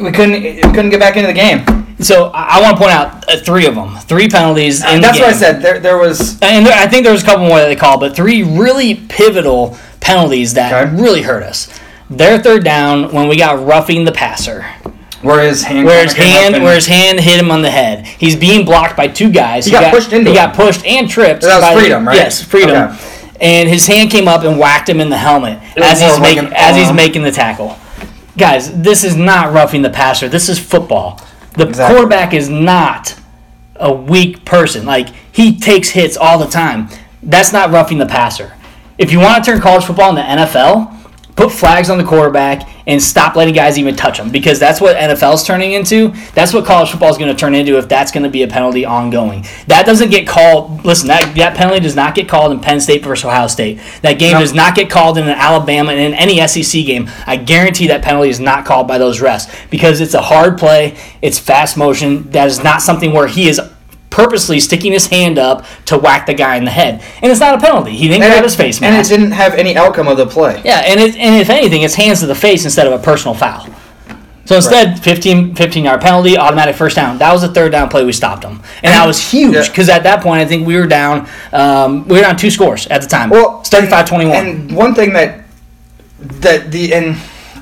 [0.01, 1.65] we couldn't we couldn't get back into the game.
[2.01, 5.19] so i, want to point out uh, three of them three penalties in the That's
[5.21, 5.63] what I said.
[5.63, 8.01] There, there was and there, I think there was a couple more that they called,
[8.01, 11.03] but three really pivotal penalties that Okay.
[11.03, 11.69] really hurt us.
[12.11, 14.67] Their third down when we got roughing the passer,
[15.23, 17.51] where his hand, where his kinda came up hand and- where his hand hit him
[17.51, 18.07] on the head.
[18.19, 19.65] He's being blocked by two guys.
[19.65, 20.45] He got pushed into He him.
[20.45, 21.43] got pushed and tripped.
[21.43, 22.17] That was by the- Freedom, right?
[22.17, 22.71] Yes, freedom.
[22.77, 22.95] Okay.
[23.41, 26.53] And his hand came up and whacked him in the helmet as he's like making
[26.55, 27.77] as he's making the tackle.
[28.39, 30.29] Guys, this is not roughing the passer.
[30.29, 31.21] This is football.
[31.57, 31.95] The Exactly.
[31.97, 33.15] quarterback is not
[33.79, 34.87] a weak person.
[34.87, 36.89] Like he takes hits all the time.
[37.23, 38.53] That's not roughing the passer.
[38.99, 40.91] If you want to turn college football into NFL,
[41.35, 44.97] put flags on the quarterback and stop letting guys even touch them because that's what
[44.97, 46.09] NFL's turning into.
[46.35, 48.49] That's what college football is going to turn into if that's going to be a
[48.49, 49.45] penalty ongoing.
[49.67, 50.85] That doesn't get called.
[50.85, 53.81] Listen, that, that penalty does not get called in Penn State versus Ohio State.
[54.03, 54.41] That game No.
[54.41, 57.11] does not get called in an Alabama and in any SEC game.
[57.27, 60.97] I guarantee that penalty is not called by those refs because it's a hard play.
[61.23, 62.31] It's fast motion.
[62.31, 63.61] That is not something where he is
[64.17, 67.55] purposely sticking his hand up to whack the guy in the head, and it's not
[67.55, 67.91] a penalty.
[67.91, 70.27] He didn't and grab it, his face and it didn't have any outcome of the
[70.27, 70.63] play.
[70.65, 73.35] Yeah, and it, and if anything, it's hands to the face instead of a personal
[73.35, 73.67] foul.
[74.47, 77.19] So instead, 15, 15 yard penalty, automatic first down.
[77.19, 79.69] That was the third down play we stopped them, and that was huge Yeah.
[79.69, 81.29] because at that point I think we were down.
[81.53, 83.29] Um, we were down two scores at the time.
[83.29, 84.33] Well, it's 35-21.
[84.33, 85.45] And one thing that
[86.41, 87.17] that the and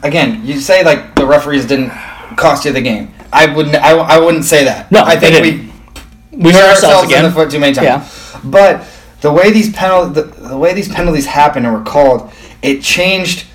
[0.04, 1.90] again, you say like the referees didn't
[2.36, 3.12] cost you the game.
[3.32, 3.74] I wouldn't.
[3.74, 4.92] I, I wouldn't say that.
[4.92, 5.73] No, I think we
[6.36, 7.84] we hurt ourselves in the foot too many times.
[7.86, 8.40] Yeah.
[8.44, 8.84] But
[9.20, 12.30] the way these penal the, the way these penalties happened and were called,
[12.62, 13.46] it changed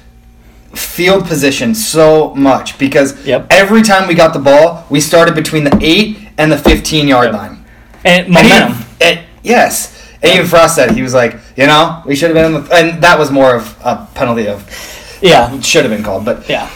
[0.73, 3.47] field position so much because Yep.
[3.49, 7.25] every time we got the ball, we started between the eight and the fifteen yard
[7.25, 7.33] Yep.
[7.33, 7.65] line.
[8.05, 8.71] And And momentum.
[8.71, 9.95] even- it- yes.
[10.21, 12.75] And even Frost said he was like, you know, we should have been in the,
[12.75, 14.63] and that was more of a penalty of
[15.21, 16.67] yeah, should have been called, but yeah.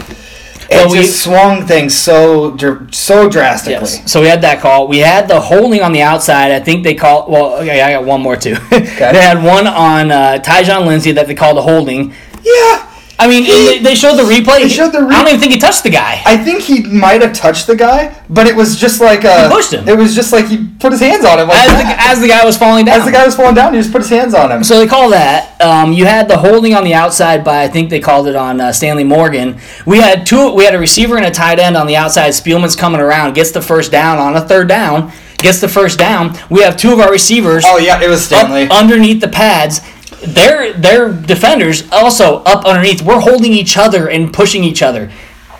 [0.69, 2.56] It Well, just we- swung things so
[2.91, 3.73] so drastically.
[3.89, 4.12] Yes.
[4.12, 4.88] So we had that call.
[4.88, 6.52] We had the holding on the outside.
[6.52, 7.32] I think they called.
[7.32, 8.56] Well, okay, I got one more too.
[8.69, 8.80] they
[9.21, 12.13] had one on uh, Tyjon Lindsey that they called a holding.
[12.43, 12.93] Yeah,
[13.24, 14.60] I mean, and they, showed the replay.
[14.60, 16.22] They showed the re- I don't even think he touched the guy.
[16.26, 19.56] I think he might have touched the guy, but it was just like uh, He
[19.56, 19.88] pushed him.
[19.88, 21.48] It was just like he put his hands on him.
[21.48, 23.00] Like as, the, as the guy was falling down.
[23.00, 24.64] As the guy was falling down, he just put his hands on him.
[24.64, 25.60] So they call that.
[25.62, 28.60] Um, you had the holding on the outside by I think they called it on
[28.60, 29.58] uh, Stanley Morgan.
[29.86, 30.54] We had two.
[30.54, 32.30] We had a receiver and a tight end on the outside.
[32.32, 35.12] Spielman's coming around, gets the first down on a third down.
[35.40, 36.38] gets the first down.
[36.50, 38.68] We have two of our receivers Oh yeah, it was Stanley.
[38.70, 39.80] underneath the pads.
[40.26, 43.02] Their their defenders also up underneath.
[43.02, 45.12] We're holding each other and pushing each other.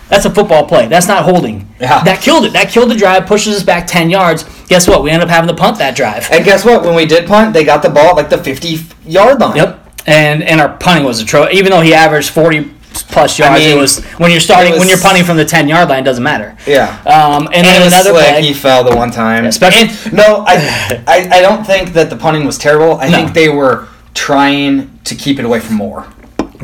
[0.10, 0.88] That's a football play.
[0.88, 1.68] That's not holding.
[1.80, 2.04] Yeah.
[2.04, 2.54] That killed it.
[2.54, 3.26] That killed the drive.
[3.26, 4.44] Pushes us back ten yards.
[4.68, 5.02] Guess what?
[5.04, 6.30] We end up having to punt that drive.
[6.32, 6.84] and guess what?
[6.84, 9.56] When we did punt, they got the ball at like the 50 yard line.
[9.58, 9.80] Yep.
[10.06, 11.56] And and our punting was atrocious.
[11.58, 14.88] Even though he averaged forty plus yards, mean, it was when you're starting it when
[14.88, 16.04] you're punting from the ten yard line.
[16.04, 16.56] Doesn't matter.
[16.68, 16.90] Yeah.
[17.06, 18.26] Um, and, And then it was another slick.
[18.28, 18.42] play.
[18.44, 19.46] He fell the one time.
[19.46, 23.00] Especially- And- no, I, I I don't think that the punting was terrible.
[23.00, 23.18] I No.
[23.18, 26.08] think they were trying to keep it away from Moore.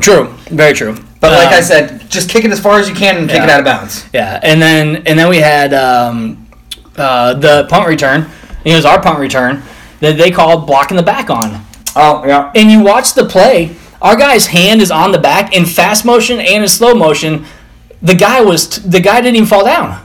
[0.00, 0.32] True.
[0.50, 0.96] Very true.
[1.20, 3.38] But like Um, I said, just kick it as far as you can and kick
[3.38, 3.44] Yeah.
[3.44, 4.04] it out of bounds.
[4.12, 6.46] Yeah, and then and then we had um,
[6.96, 8.26] uh, the punt return.
[8.64, 9.62] It was our punt return
[10.00, 11.64] that they called blocking the back on.
[11.94, 12.50] Oh yeah.
[12.54, 13.76] And you watch the play.
[14.00, 17.44] Our guy's hand is on the back in fast motion and in slow motion.
[18.00, 20.00] The guy was t- the guy didn't even fall down.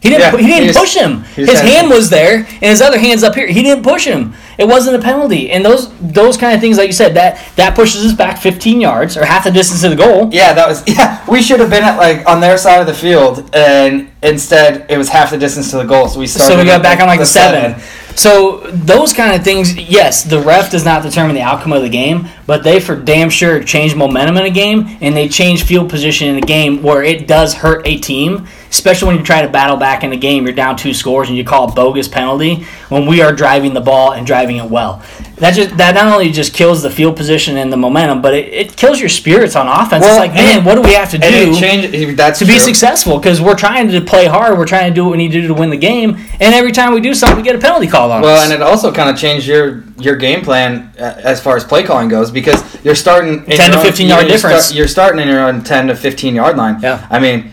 [0.00, 0.20] He didn't.
[0.20, 1.22] Yeah, he didn't he just- push him.
[1.34, 3.46] His hand was there, and his other hand's up here.
[3.48, 4.34] He didn't push him.
[4.58, 5.50] It wasn't a penalty.
[5.50, 8.80] And those those kind of things, like you said, that that pushes us back 15
[8.80, 10.28] yards or half the distance to the goal.
[10.32, 11.24] Yeah, that was yeah.
[11.28, 14.98] We should have been at like on their side of the field, and instead it
[14.98, 16.08] was half the distance to the goal.
[16.08, 16.52] So we started.
[16.54, 17.80] So we got back on like the seven.
[18.16, 21.90] So those kind of things, yes, the ref does not determine the outcome of the
[21.90, 25.90] game, but they for damn sure change momentum in a game and they change field
[25.90, 29.48] position in a game where it does hurt a team, especially when you try to
[29.48, 30.44] battle back in the game.
[30.44, 33.80] You're down two scores and you call a bogus penalty when we are driving the
[33.80, 35.02] ball and driving it well.
[35.36, 38.52] That just that not only just kills the field position and the momentum, but it,
[38.52, 40.02] it kills your spirits on offense.
[40.02, 41.54] Well, it's like, man, what do we have to do?
[41.54, 41.92] changed.
[41.92, 42.58] To be true.
[42.58, 44.56] successful because we're trying to play hard.
[44.58, 46.16] We're trying to do what we need to do to win the game.
[46.40, 48.44] And every time we do something, we get a penalty call on Well, us.
[48.44, 51.82] and it also kind of changed your your game plan uh, as far as play
[51.82, 54.74] calling goes because you're starting in 10 to your own- 15 yard you're start- difference.
[54.74, 56.80] you're starting in your own ten to fifteen yard line.
[56.80, 57.06] Yeah.
[57.10, 57.52] I mean,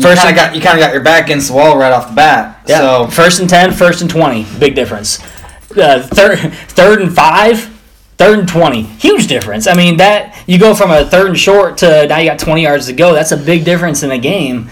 [0.00, 2.14] First of got you kind of got your back against the wall right off the
[2.14, 2.62] bat.
[2.66, 2.78] yeah.
[2.78, 4.46] So first and 10, first and 20.
[4.58, 5.18] Big difference.
[5.76, 7.58] Uh, third, third and 5,
[8.18, 8.82] third and 20.
[8.82, 9.66] Huge difference.
[9.66, 12.62] I mean, that you go from a third and short to now you got 20
[12.62, 13.12] yards to go.
[13.12, 14.68] That's a big difference in a game.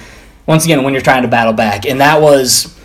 [0.46, 1.86] Once again, when you're trying to battle back.
[1.86, 2.76] And that was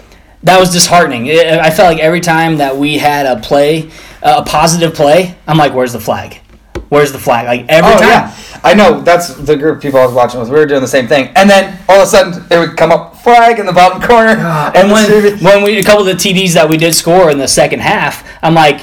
[0.44, 1.26] that was disheartening.
[1.28, 3.90] It, I felt like every time that we had a play,
[4.22, 6.42] a positive play, I'm like, where's the flag?
[6.90, 7.48] Where's the flag?
[7.48, 8.08] Like every Oh time.
[8.10, 9.00] yeah, I know.
[9.00, 10.50] That's the group of people I was watching with.
[10.50, 12.92] We were doing the same thing, and then all of a sudden it would come
[12.92, 14.32] up flag in the bottom corner,
[14.76, 17.48] And when, when we a couple of the TDs that we did score in the
[17.48, 18.82] second half, I'm like,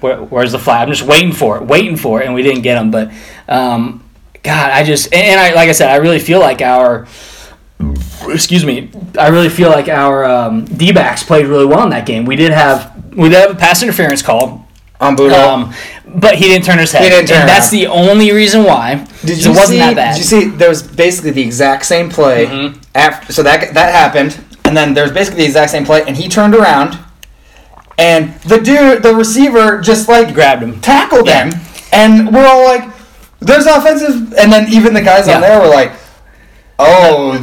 [0.00, 0.88] Where, where's the flag?
[0.88, 2.90] I'm just waiting for it, waiting for it, and we didn't get them.
[2.90, 3.12] But
[3.48, 4.02] um,
[4.42, 7.06] God, I just and I like I said, I really feel like our
[8.28, 12.06] excuse me, I really feel like our um, D backs played really well in that
[12.06, 12.24] game.
[12.24, 14.67] We did have we did have a pass interference call.
[15.00, 15.36] On Bootle.
[15.38, 15.74] Um,
[16.06, 17.02] but he didn't turn his head.
[17.04, 19.06] He didn't turn and that's the only reason why.
[19.24, 19.78] Did you it wasn't see?
[19.78, 20.12] that bad.
[20.14, 20.44] Did you see?
[20.48, 22.46] There was basically the exact same play.
[22.46, 22.82] Mhm.
[22.94, 26.16] After, so that that happened, and then there was basically the exact same play, and
[26.16, 26.98] he turned around,
[27.96, 30.80] and the dude, the receiver, just like Grabbed him.
[30.80, 31.44] tackled Yeah.
[31.44, 31.60] him,
[31.92, 32.84] and we're all like,
[33.40, 35.36] "There's offensive," and then even the guys Yeah.
[35.36, 35.92] on there were like.
[36.80, 37.36] Oh,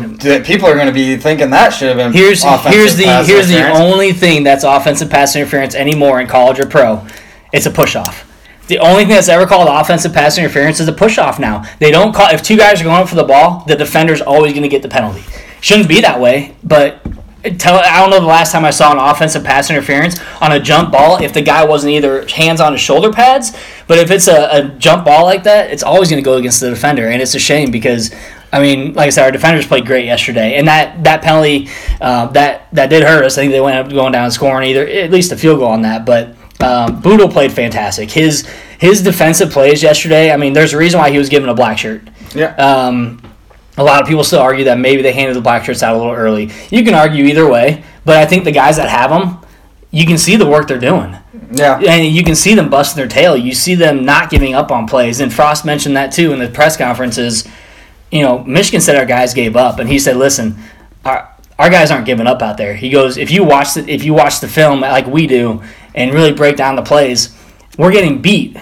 [0.45, 3.69] people are going to be thinking that should have been Here's here's the here's the
[3.69, 7.01] only thing that's offensive pass interference anymore in college or pro.
[7.55, 8.31] It's a push off.
[8.67, 11.63] The only thing that's ever called offensive pass interference is a push off now.
[11.79, 14.53] They don't call if two guys are going up for the ball, the defender's always
[14.53, 15.23] going to get the penalty.
[15.61, 17.01] Shouldn't be that way, but
[17.59, 20.59] tell I don't know the last time I saw an offensive pass interference on a
[20.59, 23.55] jump ball if the guy wasn't either hands on his shoulder pads,
[23.87, 26.59] but if it's a, a jump ball like that, it's always going to go against
[26.59, 28.13] the defender, and it's a shame because
[28.51, 31.69] I mean, like I said, our defenders played great yesterday, and that that penalty
[32.01, 33.37] uh, that that did hurt us.
[33.37, 35.69] I think they went up going down and scoring either at least a field goal
[35.69, 36.05] on that.
[36.05, 38.11] But um, Bootle played fantastic.
[38.11, 38.47] His
[38.79, 40.31] his defensive plays yesterday.
[40.31, 42.01] I mean, there's a reason why he was given a black shirt.
[42.33, 42.55] Yeah.
[42.55, 43.21] Um,
[43.77, 45.97] a lot of people still argue that maybe they handed the black shirts out a
[45.97, 46.49] little early.
[46.69, 49.45] You can argue either way, but I think the guys that have them,
[49.91, 51.17] you can see the work they're doing
[51.51, 51.79] yeah.
[51.79, 53.35] and you can see them busting their tail.
[53.35, 55.19] You see them not giving up on plays.
[55.19, 57.47] And Frost mentioned that too in the press conferences.
[58.11, 60.57] You know, Michigan said our guys gave up, and he said, "Listen,
[61.03, 64.03] our our guys aren't giving up out there." He goes, "If you watch the if
[64.03, 65.61] you watch the film like we do
[65.95, 67.35] and really break down the plays,
[67.77, 68.55] we're getting beat.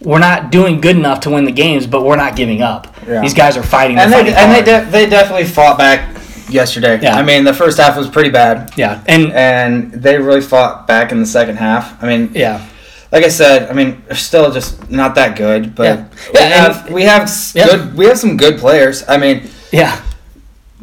[0.00, 2.94] We're not doing good enough to win the games, but we're not giving up.
[3.06, 3.20] Yeah.
[3.20, 3.98] These guys are fighting.
[3.98, 6.16] and they fighting and they de- they definitely fought back
[6.48, 6.98] yesterday.
[7.02, 7.16] Yeah.
[7.16, 11.12] I mean, the first half was pretty bad, yeah, and and they really fought back
[11.12, 12.00] in the second half.
[12.02, 12.64] I mean, yeah,
[13.10, 16.04] like I said, I mean, they're still just not that good, but Yeah.
[16.32, 17.66] we Yeah, and- have we have Yeah.
[17.66, 19.02] good we have some good players.
[19.08, 20.00] I mean, yeah,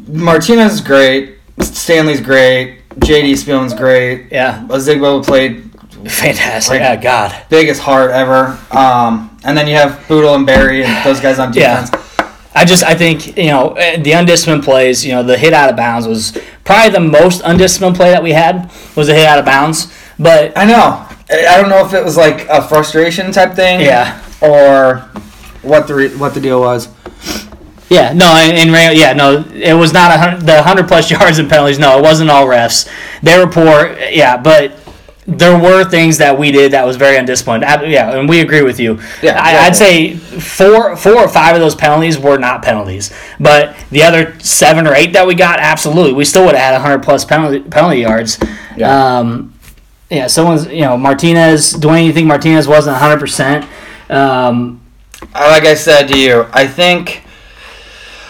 [0.08, 5.65] Martinez is great, Stanley's great, JD Spielman's great, yeah, Zigbo played
[6.04, 6.72] fantastic.
[6.72, 11.04] Like- yeah, God, biggest heart ever, um, and then you have Bootle and Barry and
[11.04, 11.90] those guys on defense.
[11.92, 12.02] Yeah.
[12.54, 15.04] I just I think you know eh, the undisciplined plays.
[15.04, 18.32] You know the hit out of bounds was probably the most undisciplined play that we
[18.32, 19.92] had was the hit out of bounds.
[20.18, 21.06] But I know.
[21.28, 23.80] I don't know if it was like a frustration type thing.
[23.80, 24.98] yeah, Or
[25.62, 26.88] what the re- what the deal was.
[27.90, 31.10] yeah, no, and, and Ray- yeah, no, it was not a hundred, the hundred plus
[31.16, 31.78] yards and penalties.
[31.78, 32.88] No, it wasn't all refs.
[33.22, 33.94] They were poor.
[34.10, 34.72] Yeah, but.
[35.28, 37.64] There were things that we did that was very undisciplined.
[37.64, 39.00] Ab- Yeah, and we agree with you.
[39.22, 43.76] Yeah, I, I'd say four, four or five of those penalties were not penalties, but
[43.90, 47.02] the other seven or eight that we got, absolutely, we still would have had hundred
[47.02, 48.38] plus penalty penalty yards.
[48.76, 49.18] Yeah.
[49.18, 49.52] Um,
[50.10, 51.74] yeah, someone's you know Martinez.
[51.74, 53.64] Dwayne, you think Martinez wasn't hundred percent?
[54.08, 54.80] Um,
[55.34, 57.24] Uh, Like I said to you, I think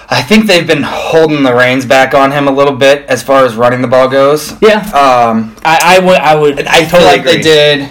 [0.08, 3.44] I think they've been holding the reins back on him a little bit as far
[3.44, 4.52] as running the ball goes.
[4.62, 6.16] yeah, Um, I, I would.
[6.18, 6.66] I would.
[6.66, 7.36] I feel like agree.
[7.36, 7.88] they did.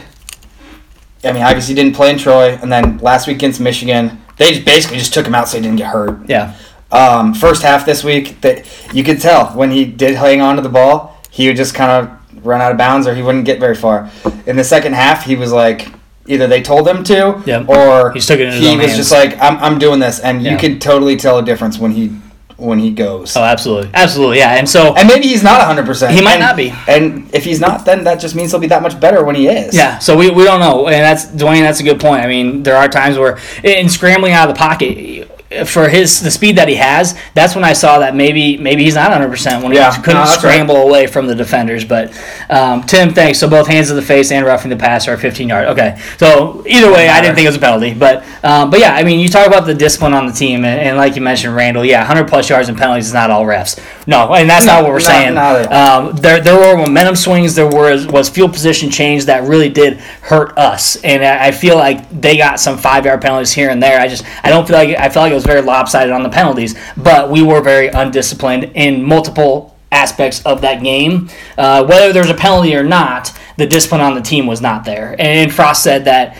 [1.23, 4.97] I mean, obviously didn't play in Troy, and then last week against Michigan, they basically
[4.97, 6.19] just took him out so he didn't get hurt.
[6.29, 6.55] Yeah,
[6.91, 10.61] Um, first half this week, that you could tell when he did hang on to
[10.61, 13.59] the ball, he would just kind of run out of bounds or he wouldn't get
[13.59, 14.09] very far.
[14.45, 15.91] In the second half, he was like,
[16.27, 17.69] either they told him to, Yep.
[17.69, 18.97] or He took it in his he own was hands.
[18.97, 20.51] just like, I'm, I'm doing this, and Yeah.
[20.53, 22.11] you can totally tell a difference when he
[22.57, 23.35] when he goes.
[23.35, 24.55] oh, absolutely, absolutely, yeah.
[24.55, 26.11] And so, And maybe he's not 100%.
[26.11, 26.73] He might and- not be.
[26.87, 29.47] And if he's not, then that just means he'll be that much better when he
[29.49, 29.75] is.
[29.75, 29.97] yeah.
[29.99, 31.61] So we, we don't know, and that's Dwayne.
[31.63, 32.23] That's a good point.
[32.23, 35.29] I mean, there are times where in scrambling out of the pocket.
[35.63, 38.95] For his the speed that he has, that's when I saw that maybe maybe he's
[38.95, 40.51] not 100 percent when Yeah, he couldn't no, that's right.
[40.53, 41.85] scramble away from the defenders.
[41.85, 42.11] But
[42.49, 43.39] um, Tim, thanks.
[43.39, 45.67] So both hands to the face and roughing the passer are 15 yard.
[45.69, 47.93] Okay, so either way, I didn't think it was a penalty.
[47.93, 50.79] But um, but yeah, I mean, you talk about the discipline on the team, and,
[50.79, 53.79] and like you mentioned, Randall, yeah, 100 plus yards and penalties is not all refs.
[54.07, 55.33] No, and that's No, not what we're not- saying.
[55.33, 55.71] not.
[55.71, 57.55] Um, there, there were momentum swings.
[57.55, 61.75] There was was field position change that really did hurt us, and I, I feel
[61.77, 63.99] like they got some five yard penalties here and there.
[63.99, 66.29] I just I don't feel like I feel like it was very lopsided on the
[66.29, 71.29] penalties, but we were very undisciplined in multiple aspects of that game.
[71.57, 75.15] Uh, whether there's a penalty or not, the discipline on the team was not there.
[75.19, 76.37] And Frost said that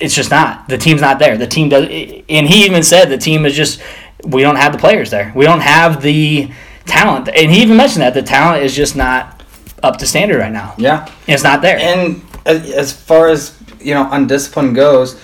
[0.00, 0.68] it's just not.
[0.68, 1.38] The team's not there.
[1.38, 3.80] The team does, and he even said the team is just
[4.24, 5.32] we don't have the players there.
[5.34, 6.50] We don't have the
[6.86, 9.42] talent, and he even mentioned that the talent is just not
[9.82, 10.74] up to standard right now.
[10.78, 11.10] Yeah.
[11.26, 11.78] It's not there.
[11.78, 15.20] And as as far as you know, undisciplined goes,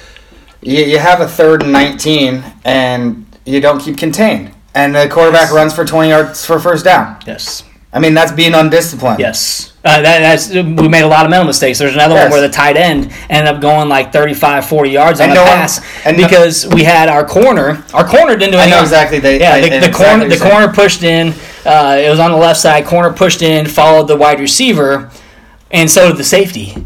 [0.63, 5.43] you, you have a third and nineteen, and you don't keep contained, and the quarterback
[5.49, 5.53] Yes.
[5.53, 7.17] runs for twenty yards for first down.
[7.27, 9.21] yes, I mean, that's being undisciplined.
[9.21, 9.73] yes.
[9.85, 11.79] Uh, that, that's we made a lot of mental mistakes.
[11.79, 12.25] There's another Yes.
[12.25, 15.35] one where the tight end ended up going like 35, 40 yards on And a
[15.37, 17.83] no one- pass and no- because we had our corner.
[17.95, 18.77] Our corner didn't do I anything.
[18.77, 19.19] know exactly.
[19.19, 20.51] They, Yeah, I- the, the exactly corner the saying.
[20.51, 21.33] corner pushed in.
[21.65, 22.85] Uh, it was on the left side.
[22.85, 25.11] Corner pushed in, followed the wide receiver,
[25.71, 26.77] and so did the safety.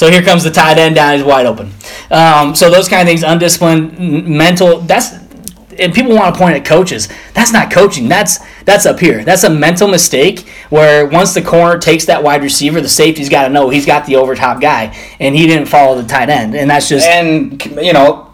[0.00, 1.12] So here comes the tight end down.
[1.12, 1.70] He's wide open.
[2.10, 4.80] Um, so those kind of things, undisciplined, mental.
[4.80, 5.12] That's
[5.78, 7.10] and people want to point at coaches.
[7.34, 8.08] That's not coaching.
[8.08, 9.22] That's that's up here.
[9.24, 13.46] That's a mental mistake where once the corner takes that wide receiver, the safety's got
[13.46, 16.70] to know he's got the overtop guy, and he didn't follow the tight end, and
[16.70, 18.32] that's just and you know,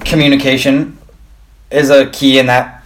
[0.00, 0.98] communication
[1.70, 2.84] is a key in that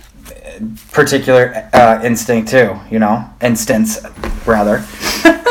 [0.91, 2.79] particular uh, instinct too.
[2.91, 4.05] You know, instance
[4.45, 4.85] rather.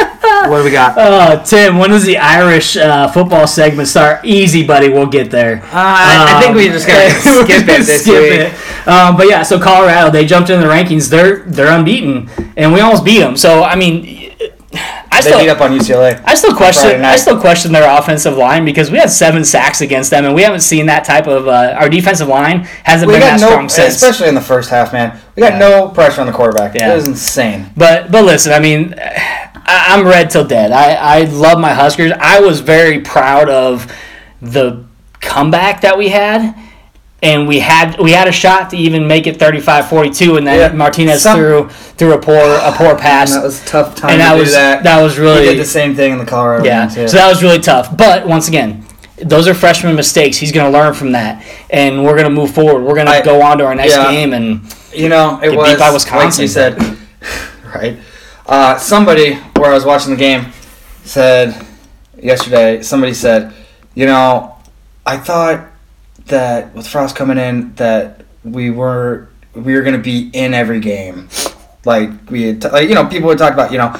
[0.50, 0.96] what do we got?
[0.98, 4.24] Oh, Tim, when does the Irish uh, football segment start?
[4.26, 4.90] Easy, buddy.
[4.90, 5.62] We'll get there.
[5.72, 8.32] I, I think we just gotta Um, skip it this skip week.
[8.54, 8.88] it.
[8.88, 11.10] Um, but yeah, so Colorado, they jumped in the rankings.
[11.10, 13.38] They're they're unbeaten, and we almost beat them.
[13.38, 14.32] So I mean,
[15.14, 16.22] I They still beat up on UCLA.
[16.26, 20.10] I still question I still question their offensive line because we had seven sacks against
[20.10, 23.22] them, and we haven't seen that type of uh, our defensive line hasn't We been
[23.22, 23.96] that no, strong since.
[23.96, 25.20] especially in the first half, man.
[25.36, 25.60] We got Yeah.
[25.60, 26.74] no pressure on the quarterback.
[26.74, 26.92] Yeah.
[26.92, 27.70] It was insane.
[27.76, 28.96] But but listen, I mean,
[29.66, 30.72] I, I'm red till dead.
[30.72, 32.12] I, I love my Huskers.
[32.20, 33.92] I was very proud of
[34.42, 34.84] the
[35.20, 36.56] comeback that we had.
[37.24, 40.76] And we had we had a shot to even make it 35-42, and then Yeah.
[40.76, 44.20] Martinez Some- threw threw a poor a poor pass, that was a tough time and
[44.20, 44.84] to that do was that.
[44.84, 46.88] that was really did the same thing in the Colorado yeah.
[46.88, 47.96] So that was really tough.
[47.96, 48.84] But once again,
[49.22, 50.38] those are freshman mistakes.
[50.38, 52.82] He's going to learn from that, and we're going to move forward.
[52.84, 54.10] We're going to go on to our next yeah.
[54.12, 56.42] game, and You know, it was beat by like Wisconsin.
[56.42, 56.98] you said,
[57.76, 58.00] right?
[58.52, 60.48] Uh, somebody where I was watching the game
[61.06, 61.66] said
[62.22, 62.82] yesterday.
[62.82, 63.54] Somebody said,
[63.96, 64.58] you know,
[65.06, 65.68] I thought
[66.26, 70.82] that with Frost coming in, that we were we were going to be in every
[70.82, 71.30] game.
[71.86, 73.98] Like we, had t- like you know, people would talk about you know.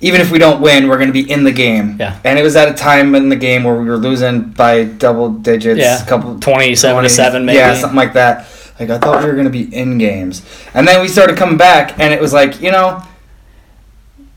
[0.00, 1.96] Even if we don't win, we're going to be in the game.
[2.00, 2.18] Yeah.
[2.24, 5.30] And it was at a time in the game where we were losing by double
[5.30, 5.78] digits.
[5.78, 6.02] Yeah.
[6.02, 7.58] A couple 27 to 7 maybe.
[7.58, 8.48] Yeah, something like that.
[8.80, 12.00] Like I thought we were gonna be in games, and then we started coming back,
[12.00, 13.02] and it was like you know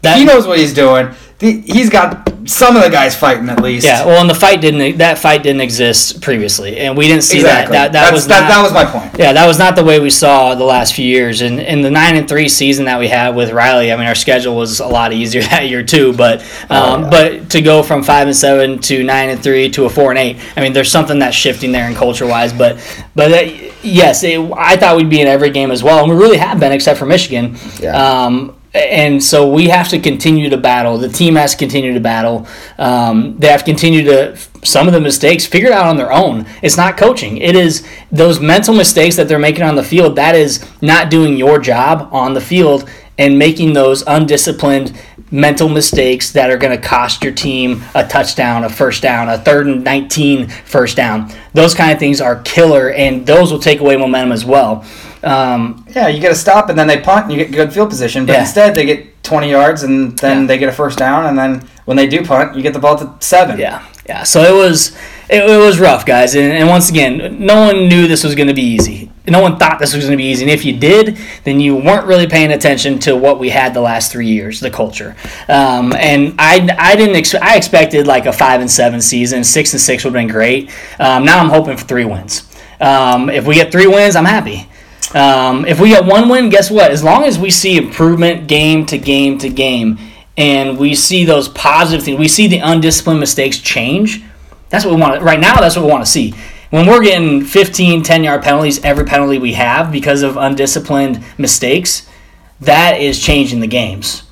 [0.06, 1.14] that, he knows what he's doing.
[1.40, 3.86] the, he's got some of the guys fighting at least.
[3.86, 7.40] Yeah, well, and the fight didn't that fight didn't exist previously, and we didn't see
[7.40, 7.74] exactly.
[7.74, 7.92] that.
[7.92, 9.20] That, that That's- was that, not, that was my point.
[9.20, 11.42] Yeah, that was not the way we saw the last few years.
[11.42, 14.16] And in the nine and three season that we had with Riley, I mean, our
[14.16, 16.14] schedule was a lot easier that year too.
[16.14, 17.10] But um, yeah.
[17.10, 20.20] but to go from five and seven to nine and three to a four and
[20.20, 22.54] eight, I mean, there's something that's shifting there in culture wise.
[22.54, 22.78] But
[23.16, 26.18] but uh, yes, it, I thought we'd be in every game as well, and we
[26.18, 27.58] really have been, except for Michigan.
[27.80, 27.96] Yeah.
[27.96, 30.98] Um, and so we have to continue to battle.
[30.98, 32.46] The team has to continue to battle.
[32.78, 36.12] Um, they have to continue to some of the mistakes figure it out on their
[36.12, 36.46] own.
[36.62, 37.38] It's not coaching.
[37.38, 40.16] It is those mental mistakes that they're making on the field.
[40.18, 45.00] That is not doing your job on the field and making those undisciplined
[45.32, 49.38] mental mistakes that are going to cost your team a touchdown, a first down, a
[49.38, 51.32] third and 19 first down.
[51.54, 54.86] Those kind of things are killer, and those will take away momentum as well.
[55.26, 57.90] Um, Yeah, you get a stop and then they punt and you get good field
[57.90, 58.26] position.
[58.26, 58.42] But Yeah.
[58.42, 60.48] instead, they get 20 yards and then Yeah.
[60.48, 61.26] they get a first down.
[61.26, 63.60] And then when they do punt, you get the ball to seven.
[63.60, 64.24] Yeah, yeah.
[64.24, 64.92] So it was
[65.28, 66.36] it, it was rough, guys.
[66.36, 69.10] And, and once again, no one knew this was going to be easy.
[69.28, 70.44] No one thought this was going to be easy.
[70.44, 73.82] And if you did, then you weren't really paying attention to what we had the
[73.82, 75.16] last three years, the culture.
[75.50, 79.44] Um, and I, I didn't ex- I expected like a five and seven season.
[79.44, 80.70] Six and six would have been great.
[81.00, 82.44] Um, now I'm hoping for three wins.
[82.80, 84.68] Um, if we get three wins, I'm happy.
[85.16, 86.92] Um, if we get one win, guess what?
[86.92, 89.98] As long as we see improvement game to game to game,
[90.38, 94.24] and we see those positive things, we see the undisciplined mistakes change.
[94.70, 95.24] That's what we want.
[95.24, 96.34] Right now, that's what we want to see.
[96.70, 102.10] When we're getting 15, 10 yard penalties every penalty we have because of undisciplined mistakes,
[102.60, 104.24] that is changing the games.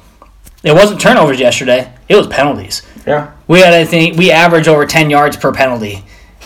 [0.64, 2.82] It wasn't turnovers yesterday; it was penalties.
[3.08, 3.32] Yeah.
[3.48, 6.04] We had, I think, we average over 10 yards per penalty.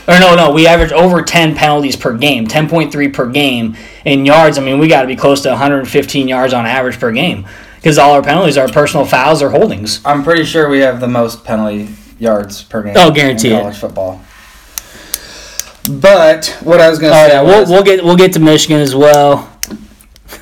[0.08, 4.58] Or no, no, we average over 10 penalties per game, 10.3 per game in yards.
[4.58, 7.98] I mean, we got to be close to 115 yards on average per game because
[7.98, 10.00] all our penalties are personal fouls or holdings.
[10.06, 11.90] I'm pretty sure we have the most penalty
[12.20, 12.94] yards per game.
[12.96, 13.62] Oh, guarantee in it.
[13.62, 14.22] college football.
[15.90, 18.80] But what I was going to say yeah, we'll, we'll get we'll get to Michigan
[18.80, 19.57] as well.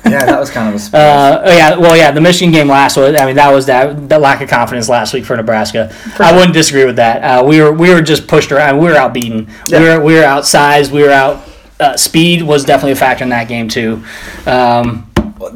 [0.04, 1.00] Yeah, that was kind of a surprise.
[1.02, 3.14] Uh, oh yeah, well yeah, the Michigan game last was.
[3.14, 5.94] I mean, that was that the lack of confidence last week for Nebraska.
[6.18, 7.22] I wouldn't disagree with that.
[7.22, 8.78] Uh, we were we were just pushed around.
[8.78, 9.48] We were outbeaten.
[9.68, 9.80] Yeah.
[9.80, 10.90] We were we were outsized.
[10.90, 11.48] We were out.
[11.78, 14.02] Uh, speed was definitely a factor in that game too.
[14.46, 15.10] Um,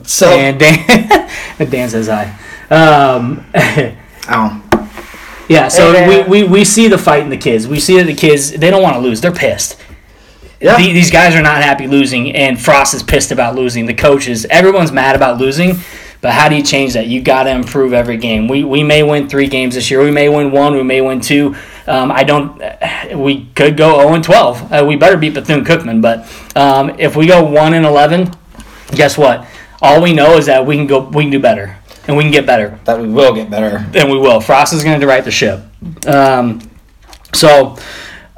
[0.04, 1.30] so, and Dan,
[1.70, 2.36] Dan says hi.
[2.70, 3.46] Um,
[4.28, 4.62] oh,
[5.48, 7.66] yeah, so Hey, we, we, we see the fight in the kids.
[7.66, 9.20] We see that the kids they don't want to lose.
[9.20, 9.80] They're pissed.
[10.60, 10.76] Yeah.
[10.76, 13.86] The- these guys are not happy losing, and Frost is pissed about losing.
[13.86, 15.76] The coaches, everyone's mad about losing.
[16.22, 17.06] But how do you change that?
[17.06, 18.46] You got to improve every game.
[18.46, 20.02] We, we may win three games this year.
[20.02, 20.74] We may win one.
[20.74, 21.54] We may win two.
[21.86, 22.60] Um, I don't.
[23.16, 24.70] We could go zero and twelve.
[24.70, 26.00] Uh, we better beat Bethune Cookman.
[26.02, 28.30] But um, if we go one and eleven,
[28.92, 29.48] guess what?
[29.82, 31.00] All we know is that we can go.
[31.08, 33.84] We can do better, and we can get better that we will get better.
[33.94, 34.40] and we will.
[34.40, 35.60] Frost is going to right the ship.
[36.06, 36.60] Um,
[37.32, 37.76] so,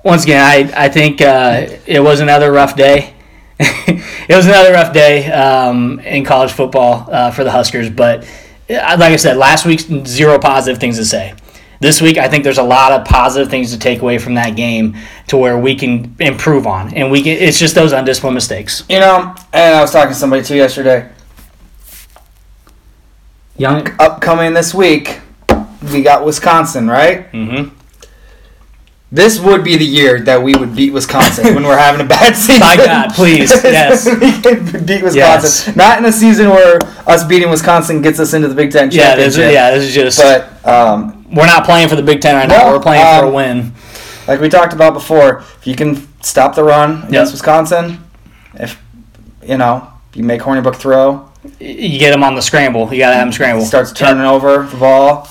[0.03, 3.15] once again, I, I think uh, it was another rough day.
[3.59, 8.25] it was another rough day um, in college football uh, for the Huskers, but
[8.69, 11.35] uh, like I said, last week, zero positive things to say.
[11.81, 14.55] This week, I think there's a lot of positive things to take away from that
[14.55, 16.95] game to where we can improve on.
[16.95, 18.85] And we can, it's just those undisciplined mistakes.
[18.89, 21.11] You know, and I was talking to somebody too yesterday.
[23.57, 23.89] Young.
[24.01, 25.21] Upcoming this week,
[25.93, 27.31] we got Wisconsin, right?
[27.33, 27.77] Mm-hmm.
[29.15, 32.35] This would be the year that we would beat Wisconsin when we're having a bad
[32.37, 32.61] season.
[32.61, 34.07] My God, please, yes.
[34.87, 35.15] beat Wisconsin.
[35.15, 35.77] Yes.
[35.77, 39.15] Not in a season where us beating Wisconsin gets us into the Big Ten Yeah,
[39.15, 39.49] this championship.
[39.49, 40.19] is, yeah, this is just.
[40.19, 42.73] But um, we're not playing for the Big Ten right now.
[42.73, 43.73] We're playing for a um, win.
[44.27, 47.33] like we talked about before, if you can stop the run against Yep.
[47.33, 48.03] Wisconsin,
[48.55, 48.83] if
[49.43, 51.29] you know you make Hornibrook throw,
[51.61, 52.91] You get him on the scramble.
[52.91, 53.61] You gotta have them scramble.
[53.61, 55.29] he starts turning over the ball.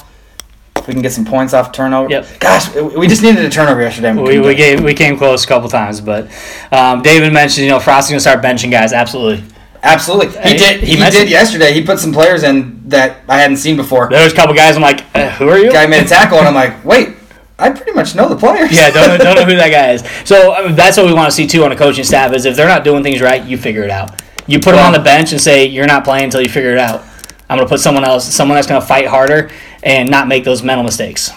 [0.92, 2.10] We can get some points off turnover.
[2.10, 2.40] Yep.
[2.42, 4.12] Gosh, we just needed a turnover yesterday.
[4.12, 6.30] We, we gave we came close a couple times, but
[6.70, 8.92] um, David mentioned you know Frost's gonna start benching guys.
[8.92, 9.42] Absolutely.
[9.84, 10.82] Absolutely, he did.
[10.82, 11.72] he He, did yesterday.
[11.72, 14.10] He put some players in that I hadn't seen before.
[14.10, 14.76] There was a couple guys.
[14.76, 15.72] I'm like, uh, who are you?
[15.72, 17.16] Guy made a tackle, and I'm like, wait,
[17.58, 18.76] I pretty much know the players.
[18.76, 20.04] Yeah, don't know, don't know who that guy is.
[20.26, 22.44] So I mean, that's what we want to see too on a coaching staff is
[22.44, 24.22] if they're not doing things right, you figure it out.
[24.46, 26.80] You put them on the bench and say you're not playing until you figure it
[26.80, 27.06] out.
[27.52, 29.52] I'm gonna put someone else, someone that's gonna fight harder
[29.84, 31.32] and not make those mental mistakes.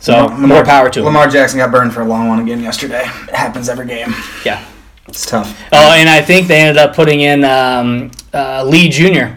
[0.00, 1.06] So Lamar- more power to him.
[1.06, 3.02] Lamar Jackson got burned for a long one again yesterday.
[3.02, 4.14] It happens every game.
[4.44, 4.64] Yeah.
[5.08, 5.58] It's tough.
[5.72, 9.34] Oh, and I think they ended up putting in um, uh, Lee Jr.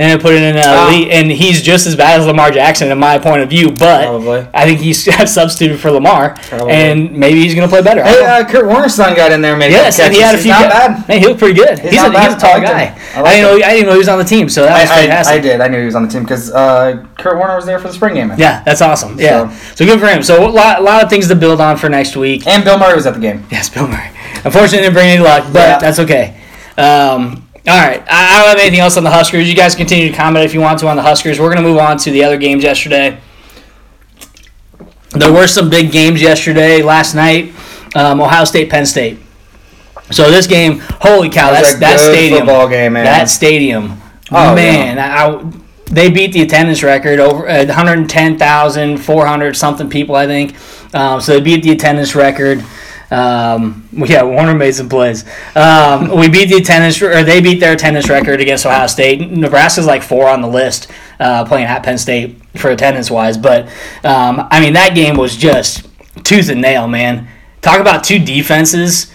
[0.00, 0.88] and then put it in a Oh.
[0.88, 3.70] elite, and he's just as bad as Lamar Jackson in my point of view.
[3.70, 4.46] But Probably.
[4.54, 6.72] I think he's substituted for Lamar, Probably.
[6.72, 8.02] and maybe he's going to play better.
[8.02, 10.44] Hey, uh, Kurt Warner's son got in there, made Yes, and he had a He's
[10.44, 10.52] few.
[10.52, 11.08] not ca- bad.
[11.08, 11.78] Man, he looked pretty good.
[11.80, 12.98] He's, not a, he's a tall I guy.
[13.14, 13.66] I I, didn't know.
[13.66, 14.48] I didn't know he was on the team.
[14.48, 15.34] So that was I, fantastic.
[15.34, 15.60] I did.
[15.60, 17.94] I knew he was on the team because uh, Kurt Warner was there for the
[17.94, 18.32] spring game.
[18.38, 19.18] Yeah, that's awesome.
[19.20, 20.22] Yeah, So- so, good for him.
[20.22, 22.46] So a lot, a lot of things to build on for next week.
[22.46, 23.44] And Bill Murray was at the game.
[23.50, 24.08] Yes, Bill Murray.
[24.44, 25.78] Unfortunately, didn't bring any luck, but Yeah.
[25.78, 26.40] that's okay.
[26.78, 29.48] Um, all right, I, don't have anything else on the Huskers.
[29.48, 31.38] You guys continue to comment if you want to on the Huskers.
[31.38, 33.18] We're going to move on to the other games yesterday.
[35.10, 37.52] There were some big games yesterday, last night.
[37.94, 39.18] Um, Ohio State, Penn State.
[40.10, 42.40] So this game, holy cow, That that's that stadium.
[42.40, 43.04] football game, man.
[43.04, 44.00] That stadium,
[44.32, 45.52] Oh, man, I, I-
[45.86, 50.54] they beat the attendance record over uh, 110,400 something people, I think.
[50.94, 52.64] Um, so they beat the attendance record.
[53.10, 55.24] Um, yeah, Warner made some plays.
[55.56, 59.30] Um, we beat the attendance, or they beat their attendance record against Ohio State.
[59.30, 63.36] Nebraska's like four on the list, uh, playing at Penn State for attendance wise.
[63.36, 63.66] But
[64.04, 65.88] um, I mean, that game was just
[66.22, 67.28] tooth and nail, man.
[67.62, 69.12] Talk about two defenses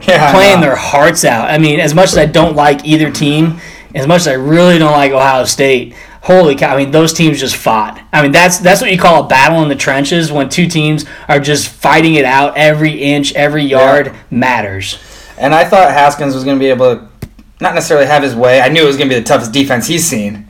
[0.00, 1.50] Yeah, playing their hearts out.
[1.50, 3.60] I mean, as much as I don't like either team,
[3.94, 5.94] as much as I really don't like Ohio State,
[6.26, 6.74] holy cow!
[6.74, 8.02] I mean, those teams just fought.
[8.12, 11.04] I mean, that's that's what you call a battle in the trenches when two teams
[11.28, 12.56] are just fighting it out.
[12.56, 14.98] Every inch, every yard matters.
[15.38, 17.08] And I thought Haskins was going to be able to
[17.60, 18.60] not necessarily have his way.
[18.60, 20.48] I knew it was going to be the toughest defense he's seen.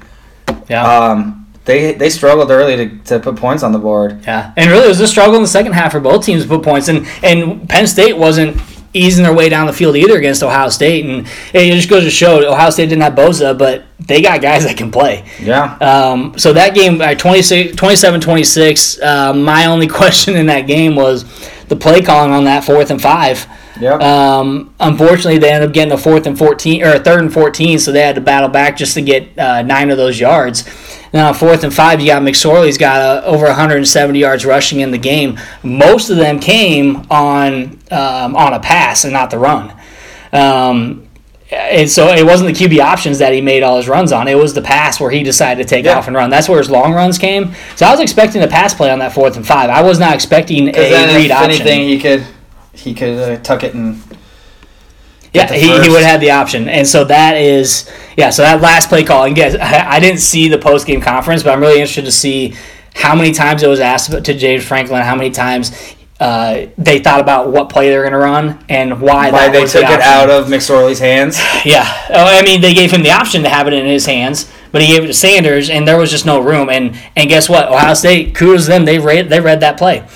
[0.69, 0.87] Yeah.
[0.87, 4.23] Um, they they struggled early to, to put points on the board.
[4.25, 6.49] Yeah, and really, it was a struggle in the second half for both teams to
[6.49, 8.57] put points, and and Penn State wasn't
[8.93, 12.11] easing their way down the field either against Ohio State, and it just goes to
[12.11, 15.25] show Ohio State didn't have Bosa, but they got guys that can play.
[15.41, 15.77] Yeah.
[15.79, 21.25] Um, so that game, uh, 26 27-26, uh, my only question in that game was
[21.69, 23.47] the play calling on that fourth and five.
[23.81, 24.01] Yep.
[24.01, 27.79] Um, unfortunately, they ended up getting a fourth and fourteen or a third and fourteen,
[27.79, 30.65] so they had to battle back just to get uh, nine of those yards.
[31.17, 34.99] Now, fourth and five, you got McSorley's got uh, over 170 yards rushing in the
[34.99, 35.39] game.
[35.63, 39.73] Most of them came on um, on a pass and not the run.
[40.31, 41.09] Um,
[41.51, 44.29] and so it wasn't the QB options that he made all his runs on.
[44.29, 45.97] It was the pass where he decided to take Yeah.
[45.97, 46.29] off and run.
[46.29, 47.55] That's where his long runs came.
[47.77, 49.71] So I was expecting a pass play on that fourth and five.
[49.71, 51.51] I was not expecting a read if option.
[51.51, 52.27] anything, he could
[52.75, 54.03] he could uh, tuck it and
[55.33, 58.31] Yeah, he, he would have had the option, and so that is yeah.
[58.31, 61.43] So that last play call, and guess I, I didn't see the post game conference,
[61.43, 62.55] but I'm really interested to see
[62.95, 67.21] how many times it was asked to James Franklin, how many times uh, they thought
[67.21, 70.01] about what play they're going to run and why, why they was the took it
[70.01, 71.39] out of McSorley's hands.
[71.65, 74.49] Yeah, oh, I mean they gave him the option to have it in his hands,
[74.71, 76.69] but he gave it to Sanders, and there was just no room.
[76.71, 77.69] And and guess what?
[77.69, 80.07] Ohio State, kudos to them, they read they read that play.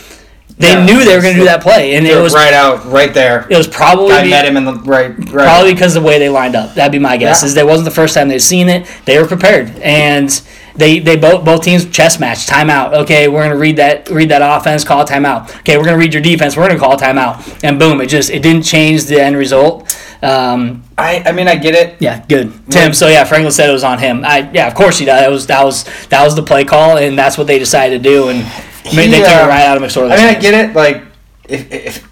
[0.60, 2.84] They Yeah, knew they were going to do that play, and it was right out,
[2.84, 3.46] right there.
[3.48, 5.46] it was probably I met him in the right, right.
[5.46, 6.74] Probably because of the way they lined up.
[6.74, 7.42] That'd be my guess.
[7.42, 7.46] Yeah.
[7.46, 8.86] Is that wasn't the first time they'd seen it.
[9.06, 10.28] They were prepared, and
[10.76, 12.92] they they both both teams chess match timeout.
[12.92, 15.48] Okay, we're gonna read that read that offense, call a timeout.
[15.60, 16.56] Okay, we're gonna read your defense.
[16.58, 19.96] We're gonna call a timeout, and boom, it just it didn't change the end result.
[20.22, 21.96] Um, I, I mean, I get it.
[22.00, 22.92] yeah, good, Tim.
[22.92, 24.22] So yeah, Franklin said it was on him.
[24.26, 25.20] I yeah, of course he does.
[25.22, 28.08] That was that was that was the play call, and that's what they decided to
[28.08, 28.44] do, and
[28.84, 30.54] I mean, they He, took it uh, right out of McSorley's I mean, I get
[30.54, 30.74] it.
[30.74, 31.02] Like,
[31.48, 32.08] if, if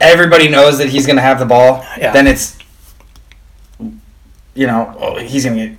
[0.00, 2.12] everybody knows that he's going to have the ball, Yeah.
[2.12, 2.58] then it's,
[4.54, 5.78] you know, oh, he's going to get.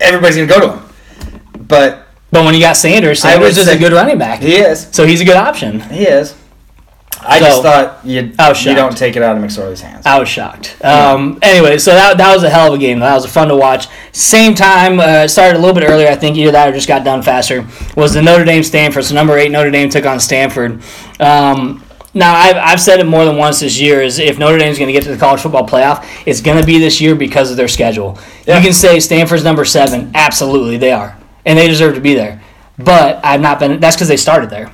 [0.00, 1.66] Everybody's going to go to him.
[1.66, 4.88] But But when you got Sanders, Sanders is a good running back, he is.
[4.92, 5.80] so he's a good option.
[5.80, 6.34] He is.
[7.22, 10.06] I So- just thought you I you don't take it out of McSorley's hands.
[10.06, 10.76] I was shocked.
[10.82, 13.00] Um, Anyway, so that, that was a hell of a game.
[13.00, 13.88] That was fun to watch.
[14.12, 16.08] Same time, uh, started a little bit earlier.
[16.08, 17.66] I think either that or just got done faster.
[17.96, 19.04] Was the Notre Dame Stanford?
[19.04, 20.80] So number eight Notre Dame took on Stanford.
[21.20, 24.78] Um, now I've, I've said it more than once this year is if Notre Dame's
[24.78, 27.50] going to get to the college football playoff, it's going to be this year because
[27.50, 28.18] of their schedule.
[28.46, 28.56] Yeah.
[28.58, 30.10] You can say Stanford's number seven.
[30.14, 32.40] Absolutely, they are, and they deserve to be there.
[32.78, 33.78] But I've not been.
[33.78, 34.72] That's because they started there.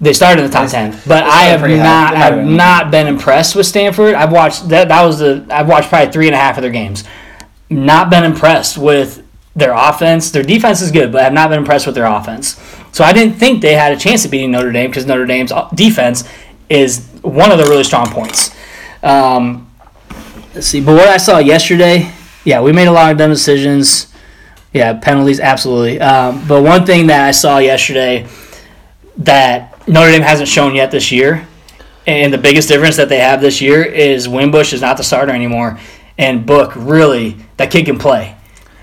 [0.00, 1.76] They started in the top ten, but I have high.
[1.76, 2.14] not.
[2.16, 2.56] I've been.
[2.56, 4.14] not been impressed with Stanford.
[4.14, 4.88] I've watched that.
[4.88, 5.44] That was the.
[5.50, 7.02] I've watched probably three and a half of their games.
[7.68, 9.24] Not been impressed with
[9.56, 10.30] their offense.
[10.30, 12.60] Their defense is good, but I've not been impressed with their offense.
[12.92, 15.52] So I didn't think they had a chance of beating Notre Dame because Notre Dame's
[15.74, 16.24] defense
[16.68, 18.54] is one of the really strong points.
[19.02, 19.70] Um,
[20.54, 22.12] let's see, but what I saw yesterday,
[22.44, 24.12] yeah, we made a lot of dumb decisions.
[24.72, 26.00] Yeah, penalties, absolutely.
[26.00, 28.28] Um, but one thing that I saw yesterday
[29.18, 31.46] that Notre Dame hasn't shown yet this year,
[32.06, 35.32] and the biggest difference that they have this year is Wimbush is not the starter
[35.32, 35.78] anymore,
[36.18, 38.36] and Book really that kid can play.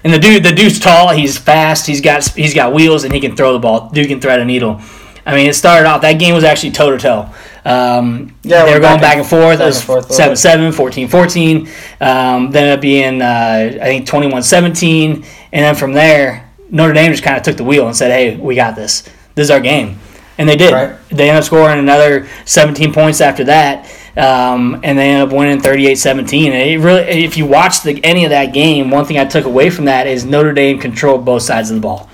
[0.03, 3.19] And the dude, the dude's tall, he's fast, he's got he's got wheels, and he
[3.19, 3.89] can throw the ball.
[3.89, 4.81] Dude can thread a needle.
[5.27, 7.29] I mean, it started off that game was actually toe to toe.
[7.65, 9.55] Um, Yeah, they were going back back and- forth.
[9.55, 11.67] It back was and forth 7 little 7, 14 14.
[11.99, 15.25] Um, then it being, uh, I think, 21 17.
[15.51, 18.37] And then from there, Notre Dame just kind of took the wheel and said, hey,
[18.37, 19.01] we got this.
[19.33, 19.97] This is our game.
[20.37, 20.73] And they did.
[20.73, 20.97] Right.
[21.09, 23.85] They ended up scoring another 17 points after that.
[24.17, 26.45] Um, and they ended up winning 38-17.
[26.47, 29.45] And it really, if you watch the, any of that game, one thing I took
[29.45, 32.09] away from that is Notre Dame controlled both sides of the ball.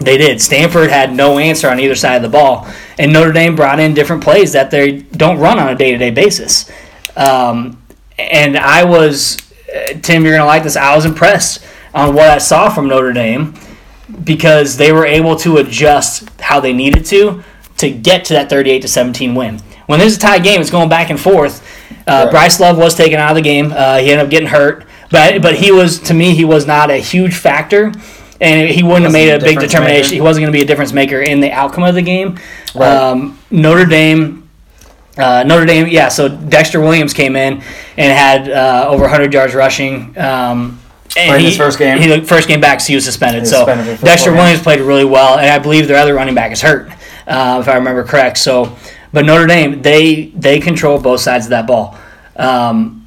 [0.00, 0.40] They did.
[0.40, 2.66] Stanford had no answer on either side of the ball,
[2.98, 6.70] and Notre Dame brought in different plays that they don't run on a day-to-day basis.
[7.16, 7.80] Um,
[8.18, 9.38] and I was,
[9.74, 10.76] uh, Tim, you're gonna like this.
[10.76, 11.64] I was impressed
[11.94, 13.54] on what I saw from Notre Dame
[14.24, 17.42] because they were able to adjust how they needed to
[17.78, 19.58] to get to that 38 to 17 win.
[19.86, 21.62] When there's a tie game, it's going back and forth.
[22.06, 22.30] Uh, Right.
[22.30, 23.72] Bryce Love was taken out of the game.
[23.72, 26.90] Uh, he ended up getting hurt, but but he was to me he was not
[26.90, 27.92] a huge factor,
[28.40, 30.10] and he wouldn't have made a a big determination.
[30.10, 30.14] maker.
[30.14, 32.38] He wasn't going to be a difference maker in the outcome of the game.
[32.74, 32.88] Right.
[32.94, 34.42] Um, Notre Dame.
[35.16, 36.08] Uh, Notre Dame, yeah.
[36.08, 37.62] So Dexter Williams came in
[37.96, 40.16] and had uh, over 100 yards rushing.
[40.18, 40.80] Um,
[41.16, 41.98] and Played he, his first game?
[41.98, 43.36] He first game back, so he was suspended.
[43.36, 46.34] He was so suspended Dexter Williams played really well, and I believe their other running
[46.34, 46.90] back is hurt,
[47.26, 48.38] uh, if I remember correct.
[48.38, 48.76] So,
[49.12, 51.96] but Notre Dame, they they control both sides of that ball.
[52.36, 53.04] Um,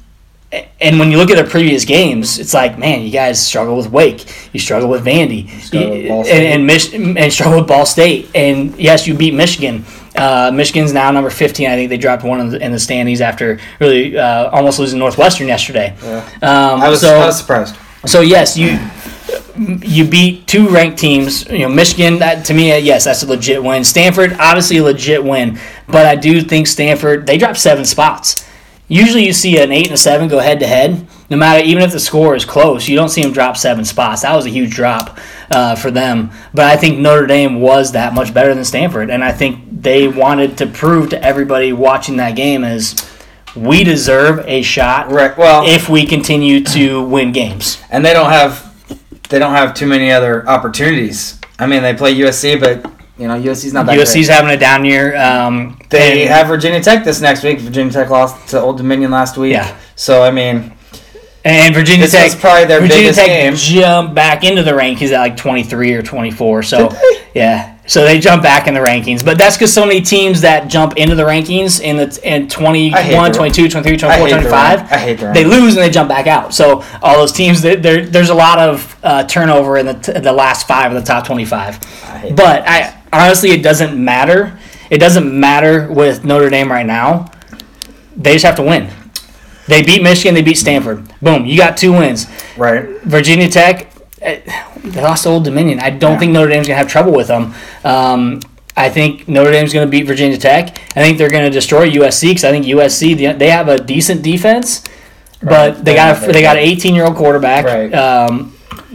[0.80, 3.90] and when you look at their previous games, it's like, man, you guys struggle with
[3.90, 8.30] Wake, you struggle with Vandy, struggle with and, and, Mich- and struggle with Ball State.
[8.34, 9.84] And yes, you beat Michigan.
[10.16, 11.68] Uh, Michigan's now number 15.
[11.68, 14.98] I think they dropped one in the, in the standings after really uh, almost losing
[14.98, 15.94] Northwestern yesterday.
[16.42, 17.76] Um, I was so, I was surprised.
[18.08, 18.78] So yes, you
[19.80, 21.46] you beat two ranked teams.
[21.48, 22.18] You know, Michigan.
[22.18, 23.84] That to me, uh, yes, that's a legit win.
[23.84, 28.44] Stanford, obviously a legit win, but I do think Stanford they dropped seven spots.
[28.90, 31.06] Usually, you see an eight and a seven go head to head.
[31.28, 34.22] No matter, even if the score is close, you don't see them drop seven spots.
[34.22, 35.18] That was a huge drop
[35.50, 36.30] uh, for them.
[36.54, 40.08] But I think Notre Dame was that much better than Stanford, and I think they
[40.08, 42.94] wanted to prove to everybody watching that game is
[43.60, 45.36] we deserve a shot Right.
[45.36, 47.78] Well, if we continue to win games.
[47.90, 48.64] and they don't have
[49.28, 51.38] they don't have too many other opportunities.
[51.58, 54.28] I mean, they play USC, but you know USC's not that USC's great.
[54.30, 55.16] having a down year.
[55.16, 57.58] Um, They and- have Virginia Tech this next week.
[57.60, 59.52] Virginia Tech lost to Old Dominion last week.
[59.52, 59.74] Yeah.
[59.96, 60.72] So I mean,
[61.44, 63.54] and Virginia this Tech probably their Virginia biggest Tech game.
[63.56, 66.62] jumped back into the rankings at like 23 or 24.
[66.62, 67.20] So Did they?
[67.40, 69.24] yeah, so they jump back in the rankings.
[69.24, 73.32] But that's because so many teams that jump into the rankings in the in 21,
[73.32, 74.78] the- 22, 23, 24, hate 25.
[74.80, 76.54] rank- I hate the They lose and they jump back out.
[76.54, 80.12] So all those teams, there, there there's a lot of uh, turnover in the, t-
[80.12, 81.78] the last five of the top 25.
[82.04, 84.56] I But I honestly, it doesn't matter.
[84.90, 87.30] It doesn't matter with Notre Dame right now.
[88.16, 88.90] They just have to win.
[89.66, 90.34] They beat Michigan.
[90.34, 91.12] They beat Stanford.
[91.20, 92.26] Boom, you got two wins.
[92.56, 92.84] right.
[93.02, 93.87] Virginia Tech,
[94.20, 94.42] they
[95.00, 95.80] lost to Old Dominion.
[95.80, 96.18] I don't Yeah.
[96.18, 97.54] think Notre Dame's gonna have trouble with them.
[97.84, 98.40] Um,
[98.76, 100.78] I think Notre Dame's gonna beat Virginia Tech.
[100.96, 104.22] I think they're gonna destroy USC because I think USC they- they have a decent
[104.22, 104.82] defense,
[105.42, 105.84] but Right.
[105.84, 107.64] they They're got a, they got an 18 year old quarterback.
[107.64, 107.92] Right.
[107.94, 108.52] Um,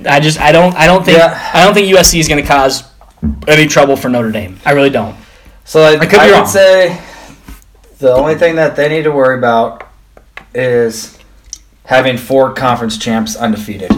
[0.08, 1.38] I just I don't I don't think Yeah.
[1.54, 2.84] I don't think USC is gonna cause
[3.48, 4.58] any trouble for Notre Dame.
[4.66, 5.16] I really don't.
[5.66, 6.48] So I, I could be I would wrong.
[6.48, 6.98] say
[8.00, 9.84] the only thing that they need to worry about
[10.54, 11.18] is
[11.86, 13.92] having four conference champs undefeated.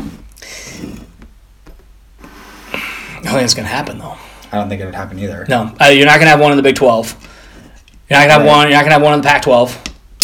[3.26, 4.16] I don't think it's gonna happen though.
[4.52, 5.46] I don't think it would happen either.
[5.50, 7.16] No, uh, you're not gonna have one in the Big 12.
[8.10, 8.48] You're not gonna have Right.
[8.48, 8.68] one.
[8.68, 9.76] You're not gonna have one in the Pac-12.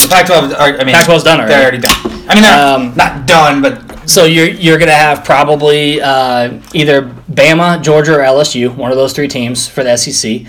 [0.03, 1.53] The Pac-12, I mean, Pac-12's done already.
[1.53, 2.25] They're already done.
[2.29, 7.81] I mean, Um, not done, but So you're you're gonna have probably uh, either Bama,
[7.81, 10.45] Georgia, or LSU, one of those three teams for the SEC.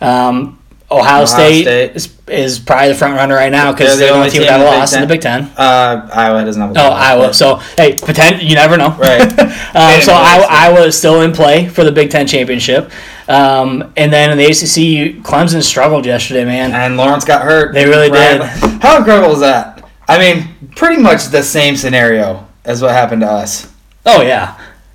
[0.00, 0.57] Um,
[0.90, 1.96] Ohio, State, State.
[1.96, 4.60] Is, is probably the front runner right now because They're the only team that in
[4.60, 5.44] the Big lost in the Big Ten.
[5.56, 7.26] uh, Iowa doesn't have a Oh, Iowa.
[7.28, 8.90] but- So hey, pretend you never know.
[8.98, 9.20] Right.
[9.74, 12.90] um, so Iowa, Iowa is still in play for the Big Ten championship.
[13.28, 16.72] Um, and then in the ACC, Clemson struggled yesterday, man.
[16.72, 17.74] and Lawrence got hurt.
[17.74, 18.38] They really Right.
[18.40, 18.80] did.
[18.82, 19.82] How incredible is that?
[20.08, 23.68] I mean, pretty much the same scenario as what happened to us.
[24.06, 24.54] Oh yeah.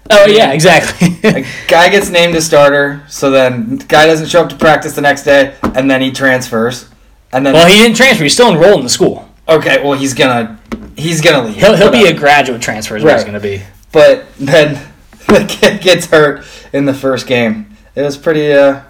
[0.09, 1.17] Oh yeah, exactly.
[1.23, 4.93] A guy gets named a starter, so then the guy doesn't show up to practice
[4.93, 6.89] the next day, and then he transfers,
[7.31, 8.23] and then well, he didn't transfer.
[8.23, 9.29] He's still enrolled in the school.
[9.47, 10.59] okay, well he's gonna
[10.97, 11.55] he's gonna leave.
[11.55, 12.97] He'll, he'll be a graduate transfer.
[12.97, 13.61] Is what he's going to be.
[13.91, 14.73] but then
[15.27, 17.75] the kid gets hurt in the first game.
[17.95, 18.81] It was pretty uh,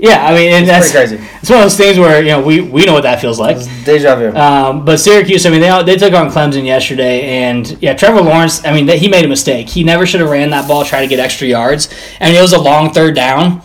[0.00, 1.38] Yeah, I mean, and it's that's pretty crazy.
[1.40, 3.56] it's one of those things where you know we, we know what that feels like.
[3.84, 4.34] deja vu.
[4.36, 8.64] Um, but Syracuse, I mean, they they took on Clemson yesterday, and yeah, Trevor Lawrence.
[8.64, 9.68] I mean, he made a mistake.
[9.68, 11.88] He never should have ran that ball, try to get extra yards.
[12.20, 13.62] I mean, it was a long third down.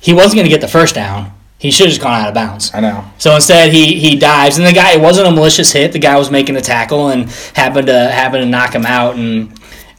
[0.00, 1.32] He wasn't going to get the first down.
[1.58, 2.70] He should have just gone out of bounds.
[2.74, 3.04] I know.
[3.18, 5.92] So instead, he he dives, and the guy it wasn't a malicious hit.
[5.92, 9.16] The guy was making a tackle and happened to happened to knock him out.
[9.16, 9.58] And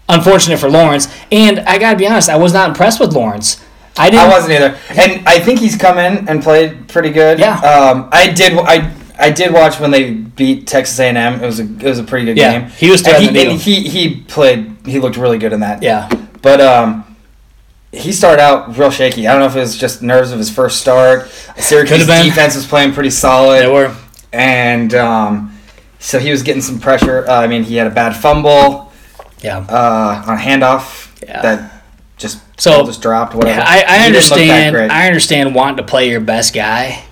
[0.09, 1.07] unfortunate for Lawrence.
[1.31, 3.63] And I got to be honest, I was not impressed with Lawrence.
[3.99, 4.25] I didn't.
[4.25, 7.39] I wasn't either, and I think he's come in and played pretty good.
[7.39, 7.57] Yeah.
[7.59, 8.53] Um, I did.
[8.57, 11.41] I I did watch when they beat Texas A and M.
[11.41, 12.69] It was a it was a pretty good Yeah, game.
[12.69, 14.75] he was And he, and he he played.
[14.85, 15.81] He looked really good in that.
[15.83, 16.07] Yeah,
[16.41, 17.15] But um,
[17.91, 19.27] he started out real shaky.
[19.27, 21.27] I don't know if it was just nerves of his first start.
[21.57, 23.93] Syracuse defense was playing pretty solid, they were.
[24.31, 25.57] and um,
[25.99, 27.27] so he was getting some pressure.
[27.27, 28.93] Uh, I mean, he had a bad fumble
[29.41, 29.57] Yeah.
[29.67, 31.41] uh, on a handoff Yeah.
[31.41, 31.83] that
[32.17, 33.35] just So- just dropped.
[33.35, 33.59] Whatever.
[33.59, 34.91] Yeah, I, I He didn't look that understand.
[34.91, 37.03] I understand wanting to play your best guy,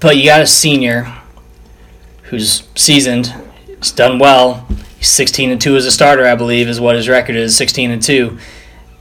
[0.00, 1.12] but you got a senior
[2.24, 3.34] who's seasoned.
[3.66, 4.66] He's done well.
[4.98, 7.56] He's sixteen and two as a starter, I believe, is what his record is.
[7.56, 8.38] Sixteen and two,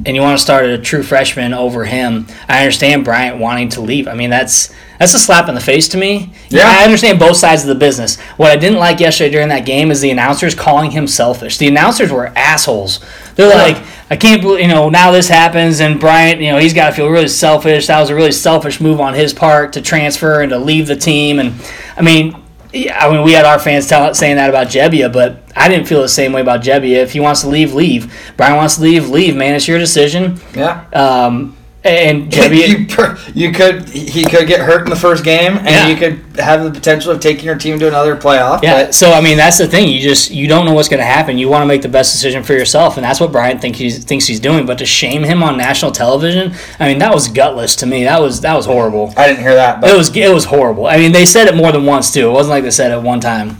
[0.05, 2.27] and you want to start a true freshman over him.
[2.47, 4.07] I understand Bryant wanting to leave.
[4.07, 6.31] I mean, that's that's a slap in the face to me.
[6.49, 6.63] Yeah.
[6.65, 8.19] I understand both sides of the business.
[8.37, 11.57] What I didn't like yesterday during that game is the announcers calling him selfish.
[11.57, 12.99] The announcers were assholes.
[13.35, 13.63] They're Yeah.
[13.63, 13.77] like,
[14.11, 16.95] I can't believe, you know, now this happens and Bryant, you know, he's got to
[16.95, 17.87] feel really selfish.
[17.87, 20.95] That was a really selfish move on his part to transfer and to leave the
[20.95, 21.39] team.
[21.39, 21.53] And
[21.95, 22.35] I mean,
[22.73, 25.87] yeah, I mean, we had our fans tell, saying that about Gebbia, but I didn't
[25.87, 26.97] feel the same way about Gebbia.
[26.97, 28.13] If he wants to leave, leave.
[28.37, 29.35] Brian wants to leave, leave.
[29.35, 30.39] Man, it's your decision.
[30.53, 30.83] yeah.
[30.93, 35.57] Um, and Gebbia, you, per- you could he could get hurt in the first game,
[35.57, 35.87] and Yeah.
[35.87, 38.61] you could have the potential of taking your team to another playoff.
[38.61, 38.85] Yeah.
[38.85, 39.87] but So I mean, that's the thing.
[39.87, 41.37] You just you don't know what's going to happen.
[41.37, 44.03] You want to make the best decision for yourself, and that's what Brian think he's,
[44.03, 44.65] thinks he's doing.
[44.65, 48.03] But to shame him on national television, I mean, that was gutless to me.
[48.03, 49.13] That was that was horrible.
[49.15, 49.79] I didn't hear that.
[49.79, 50.85] But It was it was horrible.
[50.87, 52.27] I mean, they said it more than once too.
[52.29, 53.57] It wasn't like they said it one time.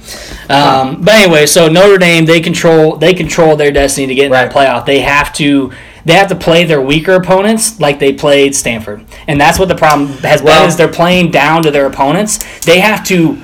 [0.49, 4.31] Um, But anyway, so Notre Dame they control they control their destiny to get in
[4.31, 4.51] Right.
[4.51, 4.85] playoff.
[4.85, 5.71] They have to
[6.09, 9.75] they have to play their weaker opponents like they played Stanford, and that's what the
[9.75, 10.69] problem has Well- been.
[10.69, 12.39] Is they're playing down to their opponents.
[12.65, 13.37] They have to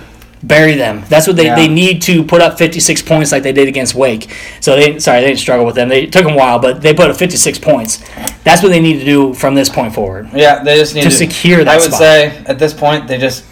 [0.44, 1.04] bury them.
[1.10, 1.56] That's what they, Yeah.
[1.56, 4.28] they need to put up 56 points like they did against Wake.
[4.60, 5.90] So they sorry they didn't struggle with them.
[5.90, 8.00] They took them a while, but they put up 56 points.
[8.44, 10.30] That's what they need to do from this point forward.
[10.36, 12.00] yeah, they just need To to, secure that I would spot.
[12.00, 13.44] say at this point they just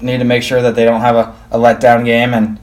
[0.00, 2.56] need to make sure that they don't have a, a letdown game and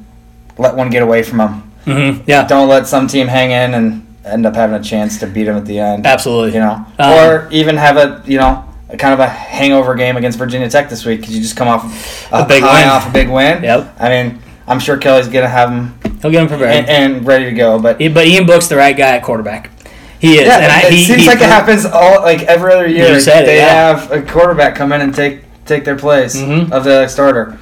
[0.57, 1.63] let one get away from them.
[1.85, 5.27] hmm Yeah, Don't let some team hang in and end up having a chance to
[5.27, 6.05] beat them at the end.
[6.05, 6.53] absolutely.
[6.53, 10.17] You know, Um, or even have a you know a kind of a hangover game
[10.17, 12.89] against Virginia Tech this week because you just come off a, A big high win.
[12.89, 13.63] off a big win.
[13.63, 13.95] Yep.
[13.99, 15.93] I mean, I'm sure Kelly's gonna have him.
[16.21, 16.71] He'll get him prepared.
[16.71, 19.71] and, and ready to go, but but Ian Book's the right guy at quarterback.
[20.19, 22.71] He is, Yeah, and I, it he, seems he like it happens all like every
[22.73, 23.13] other year.
[23.13, 23.95] You said it, they yeah.
[23.97, 26.71] have a quarterback come in and take take their place Mhm.
[26.71, 27.57] of the starter.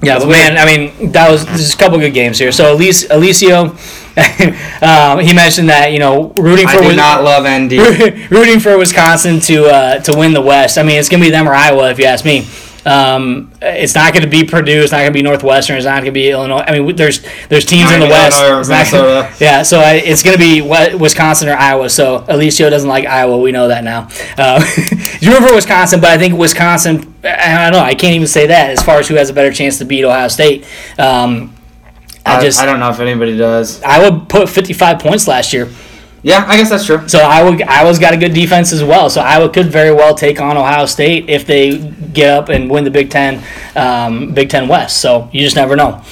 [0.00, 2.52] Yeah, but man, I mean, that was there's a couple good games here.
[2.52, 3.74] So Alice, Alicio,
[4.82, 7.72] um, he mentioned that you know rooting I for do Wis- not love ND.
[8.30, 10.78] rooting for Wisconsin to uh, to win the West.
[10.78, 12.46] I mean, it's gonna be them or Iowa if you ask me.
[12.86, 14.80] Um, it's not going to be Purdue.
[14.80, 15.76] It's not going to be Northwestern.
[15.76, 16.64] It's not going to be Illinois.
[16.66, 18.40] I mean, there's there's teams in the West.
[18.40, 20.62] or It's not gonna- yeah, so I, it's going to be
[20.96, 21.90] Wisconsin or Iowa.
[21.90, 23.36] So Alicio doesn't like Iowa.
[23.38, 24.08] We know that now.
[24.38, 24.64] Uh,
[25.20, 27.14] you for Wisconsin, but I think Wisconsin.
[27.24, 27.84] I don't know.
[27.84, 30.04] I can't even say that as far as who has a better chance to beat
[30.04, 30.64] Ohio State.
[30.98, 31.52] Um,
[32.28, 33.82] I I, just I don't know if anybody does.
[33.82, 35.68] I would put 55 points last year.
[36.22, 37.06] Yeah, I guess that's true.
[37.08, 39.08] So Iowa, Iowa's got a good defense as well.
[39.08, 41.78] So Iowa could very well take on Ohio State if they
[42.12, 43.42] get up and win the Big Ten,
[43.76, 45.00] um, Big Ten West.
[45.00, 46.02] So you just never know.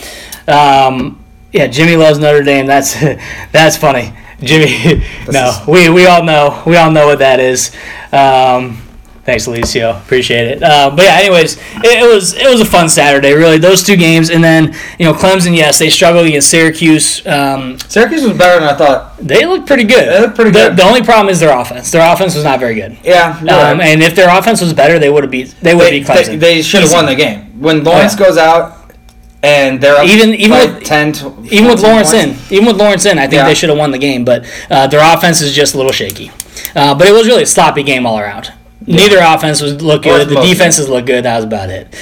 [0.47, 2.67] Um, yeah, Jimmy loves Notre Dame.
[2.67, 2.95] That's
[3.53, 4.12] that's funny.
[4.41, 7.75] Jimmy, no, we, we all know we all know what that is.
[8.12, 8.81] Um,
[9.27, 10.01] thanks, Alicio.
[10.01, 10.62] Appreciate it.
[10.62, 13.33] Uh, but yeah, anyways, it, it was it was a fun Saturday.
[13.35, 15.55] Really, those two games, and then you know Clemson.
[15.55, 17.27] Yes, they struggled against Syracuse.
[17.27, 19.16] Um, Syracuse was better than I thought.
[19.18, 20.09] they looked pretty good.
[20.09, 20.77] They looked pretty the, good.
[20.79, 21.91] The only problem is their offense.
[21.91, 22.97] Their offense was not very good.
[23.05, 23.81] Yeah, Um, right.
[23.81, 25.55] and if their offense was better, they would have beat.
[25.61, 26.27] They would beat Clemson.
[26.27, 27.61] they, they should have won the game.
[27.61, 28.27] When Lawrence Oh, yeah.
[28.29, 28.72] goes out
[29.43, 32.51] and they're up Even- even with- 10 to even with Lawrence points.
[32.51, 33.47] in, even with Lawrence in, I think Yeah.
[33.47, 34.24] they should have won the game.
[34.24, 36.31] But uh, their offense is just a little shaky.
[36.74, 38.53] Uh, but it was really a sloppy game all around.
[38.87, 40.28] Neither offense was look good.
[40.28, 41.24] The defenses look good.
[41.24, 41.95] That was about it.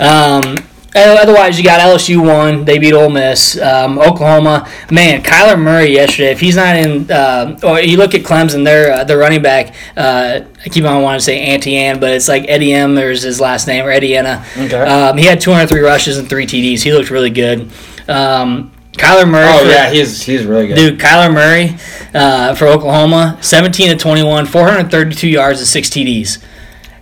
[0.00, 0.56] Um,
[0.94, 2.64] otherwise, you got LSU one.
[2.64, 3.60] They beat Ole Miss.
[3.60, 6.30] Um, Oklahoma, man, Kyler Murray yesterday.
[6.32, 9.74] If he's not in, uh, or you look at Clemson, their uh, their running back.
[9.96, 12.94] Uh, I keep on wanting to say Auntie Ann, but it's like Eddie M.
[12.94, 14.44] There's his last name, or Eddie Anna.
[14.56, 14.80] Okay.
[14.80, 16.82] Um, he had 203 rushes and three TDs.
[16.82, 17.70] He looked really good.
[18.08, 19.46] Um, Kyler Murray.
[19.48, 20.76] Oh, for- yeah, he's he's really good.
[20.76, 21.76] Dude, Kyler Murray
[22.14, 26.42] uh, for Oklahoma, 17 to 21, 432 yards and six TDs.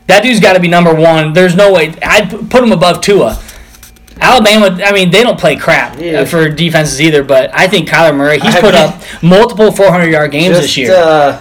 [0.06, 1.32] That dude's got to be number one.
[1.32, 1.94] There's no way.
[2.02, 3.42] I'd put him above Tua.
[4.20, 6.24] Alabama, I mean, they don't play crap uh, Yeah.
[6.24, 10.06] for defenses either, but I think Kyler Murray, he's I put mean- up multiple 400
[10.10, 10.92] yard games Just, this year.
[10.92, 11.40] Uh,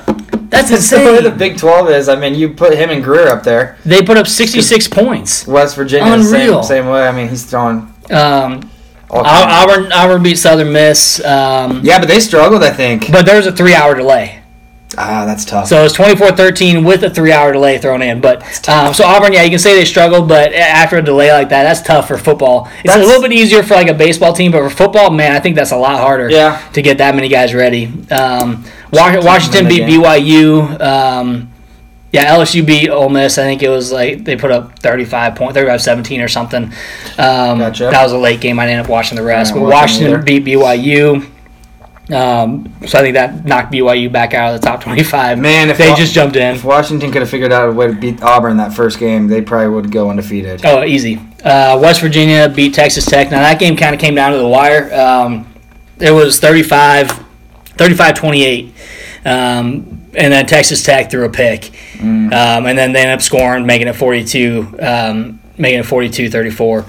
[0.49, 1.31] That's That's the way the.
[1.31, 2.07] Big 12 is.
[2.09, 3.77] I mean, you put him and Grier up there.
[3.83, 5.47] They put up 66 points.
[5.47, 6.61] West Virginia, Unreal.
[6.63, 7.07] same, same way.
[7.07, 8.65] I mean, he's throwing Um, all Au- kinds.
[9.09, 11.23] Auburn, Auburn beat Southern Miss.
[11.23, 13.11] Um, Yeah, but they struggled, I think.
[13.11, 14.41] But there was a three hour delay.
[14.97, 15.67] Ah, that's tough.
[15.67, 18.21] So it was 24-13 with a three-hour delay thrown in.
[18.21, 21.49] But um, so Auburn, yeah, you can say they struggled, but after a delay like
[21.49, 22.67] that, that's tough for football.
[22.79, 25.33] It's That's- a little bit easier for like a baseball team, but for football, man,
[25.33, 26.29] I think that's a lot harder.
[26.31, 26.65] Yeah.
[26.71, 27.87] To get that many guys ready.
[28.09, 29.83] Um, Wa- Washington in beat.
[29.83, 30.79] BYU.
[30.81, 31.53] Um,
[32.17, 33.37] yeah, LSU beat Ole Miss.
[33.37, 36.63] I think it was like they put up 35 point, 35 17 or something.
[37.17, 37.89] Um, Gotcha.
[37.91, 38.57] That was a late game.
[38.59, 39.53] I didn't up watching the rest.
[39.53, 41.29] But Washington them beat BYU.
[42.11, 45.37] Um, so I think that knocked BYU back out of the top 25.
[45.37, 46.55] Man, if they Wa- just jumped in.
[46.55, 49.41] If Washington could have figured out a way to beat Auburn that first game, they
[49.41, 50.65] probably would go undefeated.
[50.65, 51.19] Oh, easy.
[51.43, 53.29] Uh, West Virginia beat Texas Tech.
[53.29, 54.91] Now that game kind of came down to the wire.
[54.93, 55.53] Um,
[55.99, 57.09] it was 35,
[57.75, 58.71] 35-28.
[59.27, 61.71] Um, and then Texas Tech threw a pick.
[62.33, 66.85] Um, and then they ended up scoring, making it 42, um, making it 42-34.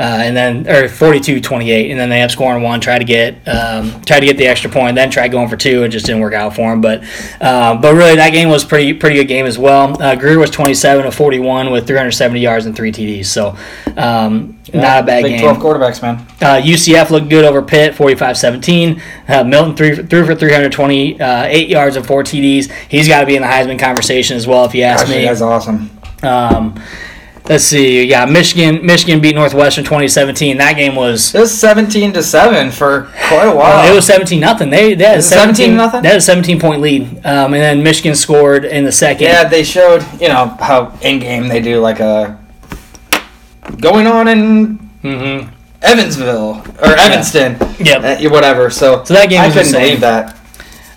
[0.00, 4.00] Uh, and then or 42-28 and then they up scoring one tried to get um,
[4.02, 6.32] tried to get the extra point then tried going for two it just didn't work
[6.32, 7.02] out for them but
[7.42, 10.48] um, but really that game was pretty pretty good game as well uh, Grier was
[10.48, 13.54] 27 of 41 with 370 yards and three TDs so
[13.98, 16.16] um, not a bad Big game 12 quarterbacks, man.
[16.40, 19.00] uh, UCF looked good over Pitt, 45-17.
[19.28, 22.70] Uh, Milton threw, threw for 328 uh, yards and four TDs.
[22.88, 25.24] He's got to be in the Heisman conversation as well, if you ask Gosh, me.
[25.24, 25.90] that's awesome.
[26.22, 26.80] Um,
[27.50, 28.04] let's see.
[28.04, 30.56] Yeah, Michigan Michigan beat Northwestern 2017.
[30.56, 33.90] That game was It was 17 to 7 for quite a while.
[33.90, 34.70] it was 17 nothing.
[34.70, 36.02] They they had a 17 nothing?
[36.02, 39.26] They had 17 point lead, um, and then Michigan scored in the second.
[39.26, 42.38] yeah, they showed, you know, how in game they do like a
[43.80, 45.54] going on in mm-hmm.
[45.82, 48.24] Evansville or Evanston, Yep.
[48.24, 48.70] uh, whatever.
[48.70, 49.82] So, So that game I was couldn't insane.
[49.82, 50.36] believe that.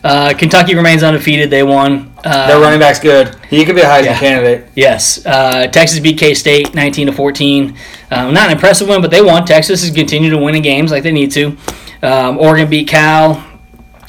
[0.04, 1.50] Uh, Kentucky remains undefeated.
[1.50, 2.13] They won.
[2.24, 3.36] Uh, Their running back's good.
[3.50, 4.20] He could be a Heisman yeah.
[4.20, 4.70] candidate.
[4.76, 7.76] Yes, uh, Texas beat K State 19 to 14.
[8.12, 9.46] Um, not an impressive win, but they won.
[9.46, 11.58] Texas has continued to win in games like they need to.
[12.02, 13.44] Um, Oregon beat Cal.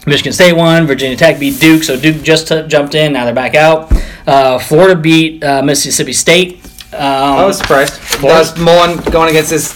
[0.07, 0.87] Michigan State won.
[0.87, 3.13] Virginia Tech beat Duke, so Duke just t- jumped in.
[3.15, 3.91] Now they're back out.
[4.27, 6.65] Uh, Florida beat uh, Mississippi State.
[6.93, 7.95] Um, I was surprised.
[8.21, 9.73] That was Mullen going against his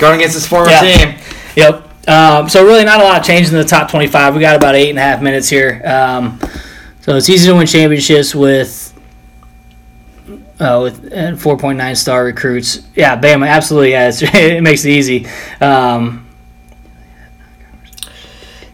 [0.00, 0.80] going against his former Yeah.
[1.14, 1.18] team.
[1.56, 2.08] Yep.
[2.08, 4.34] Um, so really, not a lot of change in the top 25.
[4.34, 5.82] We got about eight and a half minutes here.
[7.08, 8.92] So it's easy to win championships with
[10.60, 12.86] uh, with uh, 4.9 star recruits.
[12.94, 13.92] Yeah, Bama, absolutely.
[13.92, 15.26] Yeah, it's, it makes it easy.
[15.58, 16.28] Um,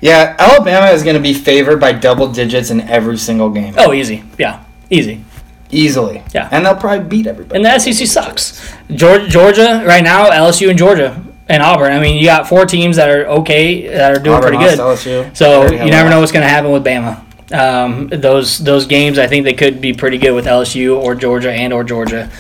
[0.00, 3.92] Yeah, Alabama is going to be favored by double digits in every single game, oh,
[3.92, 4.24] easy.
[4.36, 5.24] Yeah, easy.
[5.70, 6.24] easily.
[6.34, 6.48] Yeah.
[6.50, 7.54] and they'll probably beat everybody.
[7.54, 8.68] And the SEC sucks.
[8.90, 11.92] Georgia, Georgia right now, LSU and Georgia and Auburn.
[11.92, 14.80] I mean, you got four teams that are okay, that are doing Auburn pretty good.
[14.80, 15.36] LSU.
[15.36, 17.23] So you never know what's going to happen with Bama.
[17.52, 21.52] Um, those those games, I think they could be pretty good with LSU or Georgia
[21.52, 22.30] and or Georgia.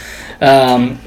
[0.40, 0.98] Um,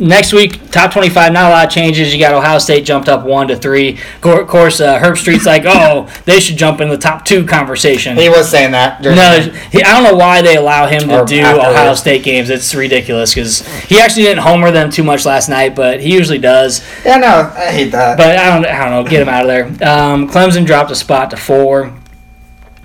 [0.00, 1.34] next week, top twenty-five.
[1.34, 2.14] Not a lot of changes.
[2.14, 3.98] You got Ohio State jumped up one to three.
[4.22, 8.16] Of course, uh, Herbstreit's like, oh, they should jump in the top two conversation.
[8.16, 9.02] He was saying that.
[9.02, 9.38] No,
[9.70, 11.94] he, I don't know why they allow him to do Ohio.
[11.94, 12.48] State games.
[12.48, 16.38] It's ridiculous because he actually didn't homer them too much last night, but he usually
[16.38, 16.82] does.
[17.04, 18.16] yeah, no, I hate that.
[18.16, 19.10] But I don't, I don't know.
[19.10, 19.66] Get him out of there.
[19.88, 21.92] Um, Clemson dropped a spot to four.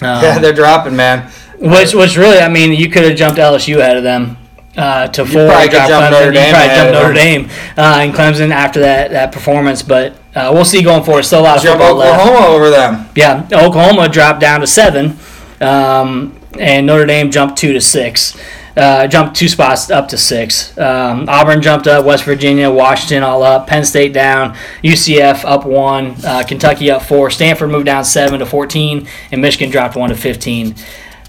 [0.01, 1.31] Um, yeah, they're dropping, man.
[1.59, 4.37] which, which really, I mean, you could have jumped LSU ahead of them
[4.77, 5.47] uh, to four.
[5.47, 6.11] probably could dropped jump Clemson.
[6.11, 9.81] Notre You Dame probably ahead jumped Notre Dame uh, and Clemson after that, that performance.
[9.81, 11.23] But uh, we'll see going forward.
[11.23, 12.21] Still a lot of Jump football left.
[12.21, 13.09] Oklahoma over them.
[13.15, 15.17] Yeah, Oklahoma dropped down to seven,
[15.61, 18.37] um, and Notre Dame jumped two to six.
[18.77, 20.77] Uh, jumped two spots up to six.
[20.77, 26.15] Um, Auburn jumped up, West Virginia, Washington all up, Penn State down, UCF up one,
[26.23, 30.15] uh, Kentucky up four, Stanford moved down seven to fourteen, and Michigan dropped one to
[30.15, 30.75] fifteen.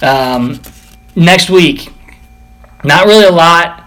[0.03, 0.61] Um,
[1.17, 1.89] next week,
[2.85, 3.85] not really a lot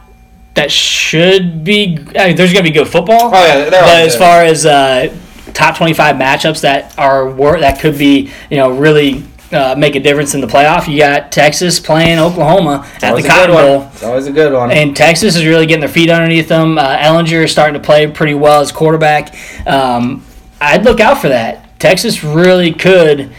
[0.55, 1.97] that should be.
[2.17, 3.29] I mean, there's going to be good football.
[3.33, 5.15] Oh yeah, But as far as uh,
[5.53, 9.99] top 25 matchups that are wor- that could be, you know, really uh, make a
[9.99, 13.55] difference in the playoff, you got Texas playing Oklahoma at the Cotton.
[13.55, 13.89] Bowl.
[13.93, 14.71] It's always a good one.
[14.71, 16.77] And Texas is really getting their feet underneath them.
[16.77, 19.35] Uh, Ehlinger is starting to play pretty well as quarterback.
[19.67, 20.23] Um,
[20.59, 21.79] I'd look out for that.
[21.79, 23.33] Texas really could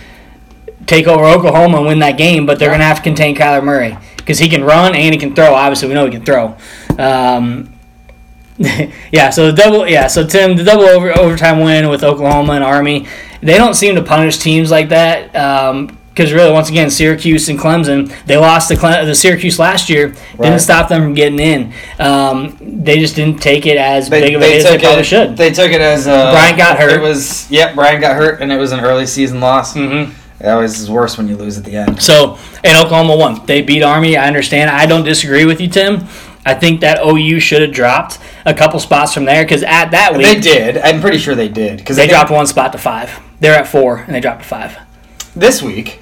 [0.87, 3.63] take over Oklahoma and win that game, but they're going to have to contain Kyler
[3.63, 5.55] Murray because he can run and he can throw.
[5.55, 6.57] Obviously, we know he can throw.
[6.99, 7.73] Um,
[9.13, 12.65] yeah, so the double, yeah, so Tim, the double over, overtime win with Oklahoma and
[12.65, 13.07] Army,
[13.41, 15.35] they don't seem to punish teams like that.
[16.15, 20.09] Because really, once again, Syracuse and Clemson, they lost to Cle- the Syracuse last year.
[20.09, 20.43] Right.
[20.43, 21.73] Didn't stop them from getting in.
[21.99, 24.73] Um, they just didn't take it as they, big of a they hit as they
[24.73, 25.05] took probably it.
[25.05, 25.37] should.
[25.37, 26.93] They took it as uh, Brian got hurt.
[26.93, 27.75] It was yep.
[27.75, 29.73] Brian got hurt, and it was an early season loss.
[29.75, 30.11] hmm
[30.41, 32.03] It always is worse when you lose at the end.
[32.03, 33.47] So, and Oklahoma won.
[33.47, 34.17] They beat Army.
[34.17, 34.69] I understand.
[34.71, 36.07] I don't disagree with you, Tim.
[36.45, 40.17] I think that OU should have dropped a couple spots from there because at that
[40.17, 40.77] week They did.
[40.79, 43.19] I'm pretty sure they did because they dropped one spot to five.
[43.41, 44.77] They're at four and they dropped to five.
[45.35, 46.01] This week.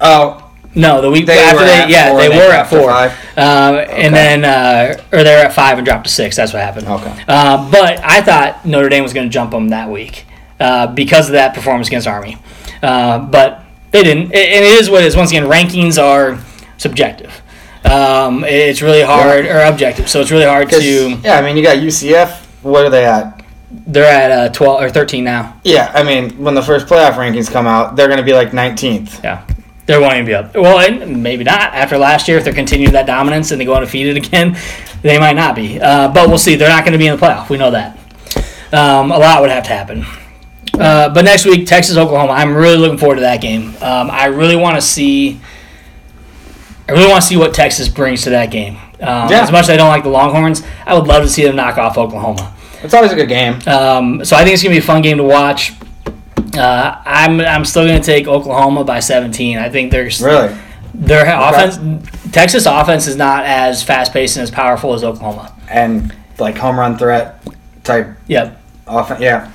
[0.00, 0.44] Oh,
[0.74, 3.12] No, the week They after they, yeah, four they were at four, five?
[3.36, 6.36] uh, and then uh, or they were at five and dropped to six.
[6.36, 6.86] That's what happened.
[6.86, 7.24] Okay.
[7.26, 10.24] Uh, but I thought Notre Dame was going to jump them that week
[10.60, 12.36] uh, because of that performance against Army,
[12.82, 14.24] uh, but they didn't.
[14.26, 15.16] And it is what it is.
[15.16, 16.38] Once again, rankings are
[16.76, 17.32] subjective.
[17.84, 21.08] Um, it's really hard or objective, so it's really hard to.
[21.24, 22.44] yeah, I mean, you got UCF.
[22.62, 23.37] What are they at?
[23.70, 25.60] They're at uh, twelve or thirteen now.
[25.64, 28.50] Yeah, I mean, when the first playoff rankings come out, they're going to be like
[28.52, 29.22] 19th.
[29.22, 29.46] Yeah.
[29.84, 30.54] They won't even be up.
[30.54, 32.36] Well, and maybe not after last year.
[32.38, 34.56] If they're continuing that dominance and they go undefeated again,
[35.02, 35.80] they might not be.
[35.80, 36.56] Uh, but we'll see.
[36.56, 37.48] They're not going to be in the playoff.
[37.48, 37.96] We know that.
[38.72, 40.04] Um, a lot would have to happen.
[40.78, 42.32] Uh, but next week, Texas Oklahoma.
[42.32, 43.70] I'm really looking forward to that game.
[43.80, 45.40] Um, I really want to see.
[46.88, 48.76] I really want to see what Texas brings to that game.
[49.00, 49.42] Um, Yeah.
[49.42, 51.78] As much as I don't like the Longhorns, I would love to see them knock
[51.78, 52.54] off Oklahoma.
[52.82, 53.58] It's always a good game.
[53.66, 55.72] Um, so I think it's gonna be a fun game to watch.
[56.56, 59.58] Uh, I'm I'm still gonna take Oklahoma by 17.
[59.58, 60.54] I think there's Really?
[60.94, 61.78] their offense.
[62.32, 65.52] Texas offense is not as fast paced and as powerful as Oklahoma.
[65.68, 67.42] And like home run threat
[67.84, 68.60] type Yep.
[68.86, 69.20] offense.
[69.20, 69.50] Yeah.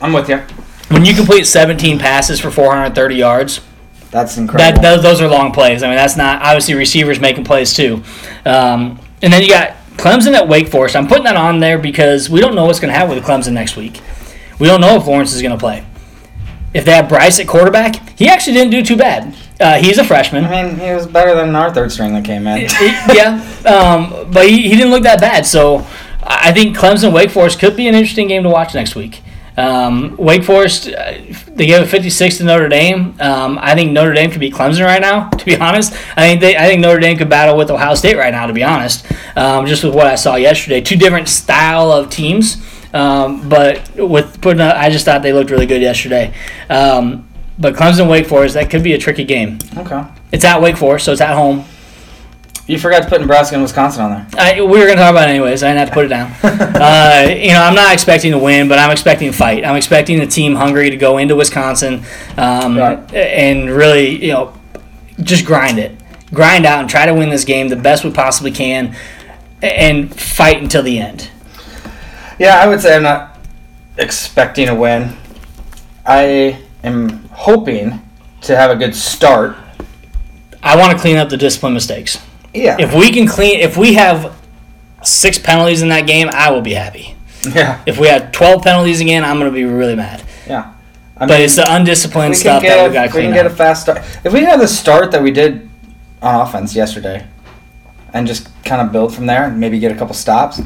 [0.00, 0.40] I'm with you.
[0.88, 3.60] When you complete 17 passes for 430 yards,
[4.10, 4.80] That's that incredible.
[4.82, 5.82] those, those are long plays.
[5.82, 8.02] I mean, that's not obviously receivers making plays too.
[8.46, 10.96] Um, and then you got Clemson at Wake Forest.
[10.96, 13.52] I'm putting that on there because we don't know what's going to happen with Clemson
[13.52, 14.00] next week.
[14.58, 15.84] We don't know if Lawrence is going to play.
[16.72, 19.34] If they have Bryce at quarterback, he actually didn't do too bad.
[19.58, 20.44] Uh, he's a freshman.
[20.44, 22.68] I mean, he was better than our third string that came in.
[23.14, 25.46] yeah, um, but he, he didn't look that bad.
[25.46, 25.86] So
[26.22, 29.22] I think Clemson Wake Forest could be an interesting game to watch next week.
[29.58, 31.14] Um, Wake Forest, uh,
[31.48, 33.16] they gave a 56 to Notre Dame.
[33.18, 35.28] Um, I think Notre Dame could beat Clemson right now.
[35.30, 38.16] To be honest, I think they, I think Notre Dame could battle with Ohio State
[38.16, 38.46] right now.
[38.46, 39.04] To be honest,
[39.36, 42.64] um, just with what I saw yesterday, two different style of teams.
[42.94, 46.32] Um, but with putting, I just thought they looked really good yesterday.
[46.70, 47.28] Um,
[47.58, 49.58] but Clemson Wake Forest, that could be a tricky game.
[49.76, 50.04] Okay.
[50.30, 51.64] It's at Wake Forest, so it's at home.
[52.68, 54.26] You forgot to put Nebraska and Wisconsin on there.
[54.38, 55.62] I, we were going to talk about it anyways.
[55.62, 56.30] I didn't have to put it down.
[56.42, 59.64] uh, you know, I'm not expecting to win, but I'm expecting a fight.
[59.64, 62.04] I'm expecting the team hungry to go into Wisconsin
[62.36, 63.14] um, Right.
[63.14, 64.52] and really, you know,
[65.22, 65.96] just grind it,
[66.34, 68.94] grind out, and try to win this game the best we possibly can,
[69.62, 71.30] and fight until the end.
[72.38, 73.38] Yeah, I would say I'm not
[73.96, 75.16] expecting a win.
[76.04, 78.02] I am hoping
[78.42, 79.56] to have a good start.
[80.62, 82.18] I want to clean up the discipline mistakes.
[82.58, 82.76] Yeah.
[82.78, 84.34] If we can clean, if we have
[85.02, 87.14] six penalties in that game, I will be happy.
[87.54, 87.82] yeah.
[87.86, 90.22] If we have 12 penalties again, I'm going to be really mad.
[90.46, 90.74] Yeah.
[91.16, 93.20] I But it's the undisciplined we can stuff that a, we got to if we
[93.22, 93.34] can up.
[93.36, 93.98] get a fast start.
[94.24, 95.68] If we have the start that we did
[96.22, 97.26] on offense yesterday,
[98.14, 100.60] and just kind of build from there, and maybe get a couple stops,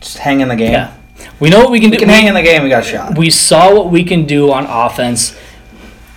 [0.00, 0.72] just hang in the game.
[0.72, 0.94] Yeah.
[1.38, 2.00] We know what we can We do.
[2.04, 2.62] can hang in the game.
[2.62, 3.16] We got a shot.
[3.18, 5.36] we saw what we can do on offense,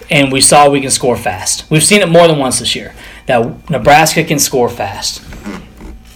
[0.09, 1.69] and we saw we can score fast.
[1.69, 2.93] We've seen it more than once this year.
[3.25, 5.23] That Nebraska can score fast.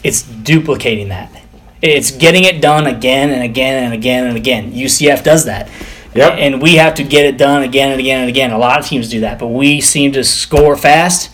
[0.03, 1.31] It's duplicating that.
[1.81, 4.71] It's getting it done again and again and again and again.
[4.73, 5.69] UCF does that.
[6.15, 6.33] Yep.
[6.39, 8.51] And we have to get it done again and again and again.
[8.51, 11.29] A lot of teams do that, but we seem to score fast,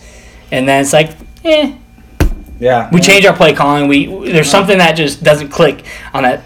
[0.52, 1.74] and then it's like, eh.
[2.60, 2.90] yeah.
[2.92, 3.88] We change our play calling.
[3.88, 6.42] We there's something that just doesn't click on that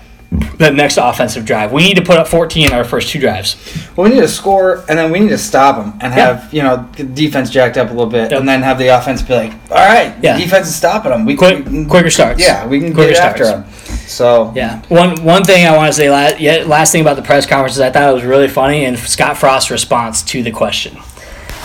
[0.58, 1.72] that next offensive drive.
[1.72, 3.56] We need to put up 14 in our first two drives.
[3.96, 6.62] Well, we need to score, and then we need to stop them and have you
[6.62, 8.40] know defense jacked up a little bit, Yep.
[8.40, 10.36] and then have the offense be like, "All right, Yeah.
[10.36, 11.24] the defense is stopping them.
[11.24, 12.42] We Quick, can- quicker starts.
[12.42, 13.88] Yeah, we can Quicker get after starts.
[13.88, 13.98] them.
[14.06, 14.80] So Yeah.
[14.88, 17.76] One one thing I want to say last yeah, last thing about the press conference
[17.76, 20.98] is I thought it was really funny and Scott Frost's response to the question.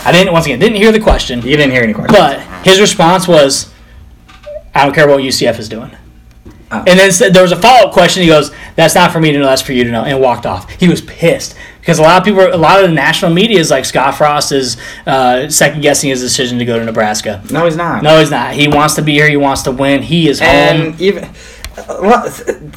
[0.06, 2.18] I didn't once again didn't hear the question, you didn't hear any questions.
[2.18, 3.66] but his response was,
[4.74, 5.90] "I don't care what UCF is doing."
[6.80, 6.84] Oh.
[6.86, 8.22] And then said, there was a follow up question.
[8.22, 9.46] He goes, "That's not for me to know.
[9.46, 10.70] That's for you to know," and walked off.
[10.70, 13.70] He was pissed because a lot of people, a lot of the national media is
[13.70, 17.42] like Scott Frost is uh, second guessing his decision to go to Nebraska.
[17.50, 18.02] no, he's not.
[18.02, 18.54] No, he's not.
[18.54, 19.28] He wants to be here.
[19.28, 20.02] He wants to win.
[20.02, 20.48] He is home.
[20.48, 21.28] and even
[21.88, 22.26] a lot,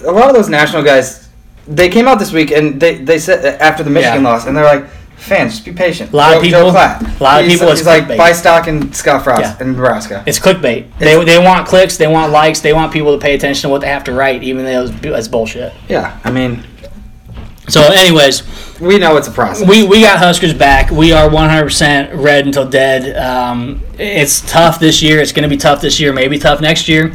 [0.03, 1.27] a lot of those national guys,
[1.67, 4.29] they came out this week and they, they said after the Michigan Yeah.
[4.29, 7.19] loss, and they're like, "Fans, just be patient." A lot of Joe- Joe people- Klatt.
[7.19, 8.17] a lot of He's- people, it's He's like, clickbait.
[8.17, 9.55] buy stock in Scott Frost Yeah.
[9.61, 10.23] in Nebraska.
[10.25, 10.85] It's clickbait.
[10.99, 13.81] They, they want clicks, they want likes, they want people to pay attention to what
[13.81, 15.73] they have to write, even though it's, it's bullshit.
[15.89, 16.63] Yeah, I mean,
[17.69, 18.43] So, anyways,
[18.79, 19.67] we know it's a process.
[19.67, 20.89] we, we got Huskers back.
[20.89, 23.17] We are 100% red until dead.
[23.17, 25.19] Um, it's tough this year.
[25.19, 27.11] It's going to be tough this year, maybe tough next year.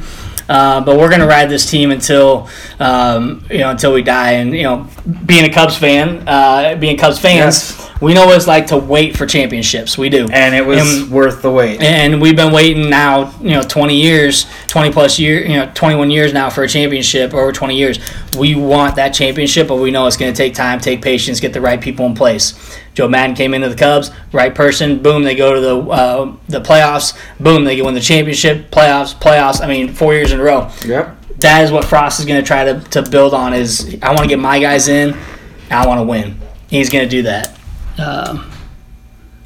[0.49, 2.49] Uh, but we're going to ride this team until
[2.81, 4.33] um, you know until we die.
[4.33, 4.87] And you know,
[5.27, 7.91] being a Cubs fan, uh, being Cubs fans, Yes.
[8.01, 9.97] we know what it's like to wait for championships.
[9.97, 10.27] We do.
[10.33, 11.81] and it was And- worth the wait.
[11.81, 16.11] and we've been waiting now, you know, 20 years, 20 plus year, you know, 21
[16.11, 17.99] years now for a championship, over 20 years.
[18.37, 21.53] We want that championship, but we know it's going to take time, take patience, get
[21.53, 22.55] the right people in place.
[22.95, 26.61] Joe Maddon came into the Cubs, right person, boom, they go to the uh, the
[26.61, 29.63] playoffs, boom, they win the championship, playoffs, playoffs.
[29.63, 30.71] I mean, four years in a row.
[30.85, 31.19] Yep.
[31.39, 33.55] That is what Frost is going to try to, to build on.
[33.55, 35.17] Is I want to get my guys in,
[35.71, 36.39] I want to win.
[36.69, 37.59] He's going to do that.
[37.99, 38.53] Um,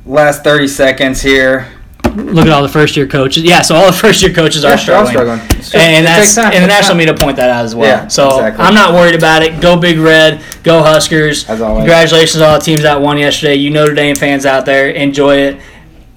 [0.05, 1.76] Last 30 seconds here.
[2.17, 3.43] Look at all the first year coaches.
[3.43, 5.39] Yeah, so all the first year coaches are Yeah, they're struggling.
[5.63, 5.83] struggling.
[5.83, 6.37] And it that's.
[6.37, 7.17] It takes international time.
[7.17, 7.89] point that out as well.
[7.89, 8.65] Yeah, so exactly.
[8.65, 9.61] I'm not worried about it.
[9.61, 10.41] Go Big Red.
[10.63, 11.49] Go Huskers.
[11.49, 11.81] As always.
[11.83, 13.55] Congratulations to all the teams that won yesterday.
[13.55, 15.61] You Notre Dame fans out there, enjoy it.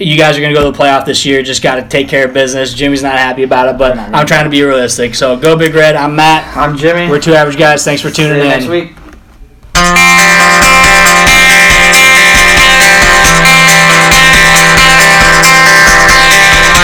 [0.02, 1.44] You guys are going to go to the playoff this year.
[1.44, 2.74] Just got to take care of business.
[2.74, 5.14] Jimmy's not happy about it, but We're not gonna I'm trying to be realistic.
[5.14, 5.98] So go Big Red.
[5.98, 6.56] I'm Matt.
[6.56, 7.10] I'm Jimmy.
[7.10, 7.84] We're two average guys.
[7.84, 8.48] Thanks for See tuning you in.
[8.50, 8.94] next week.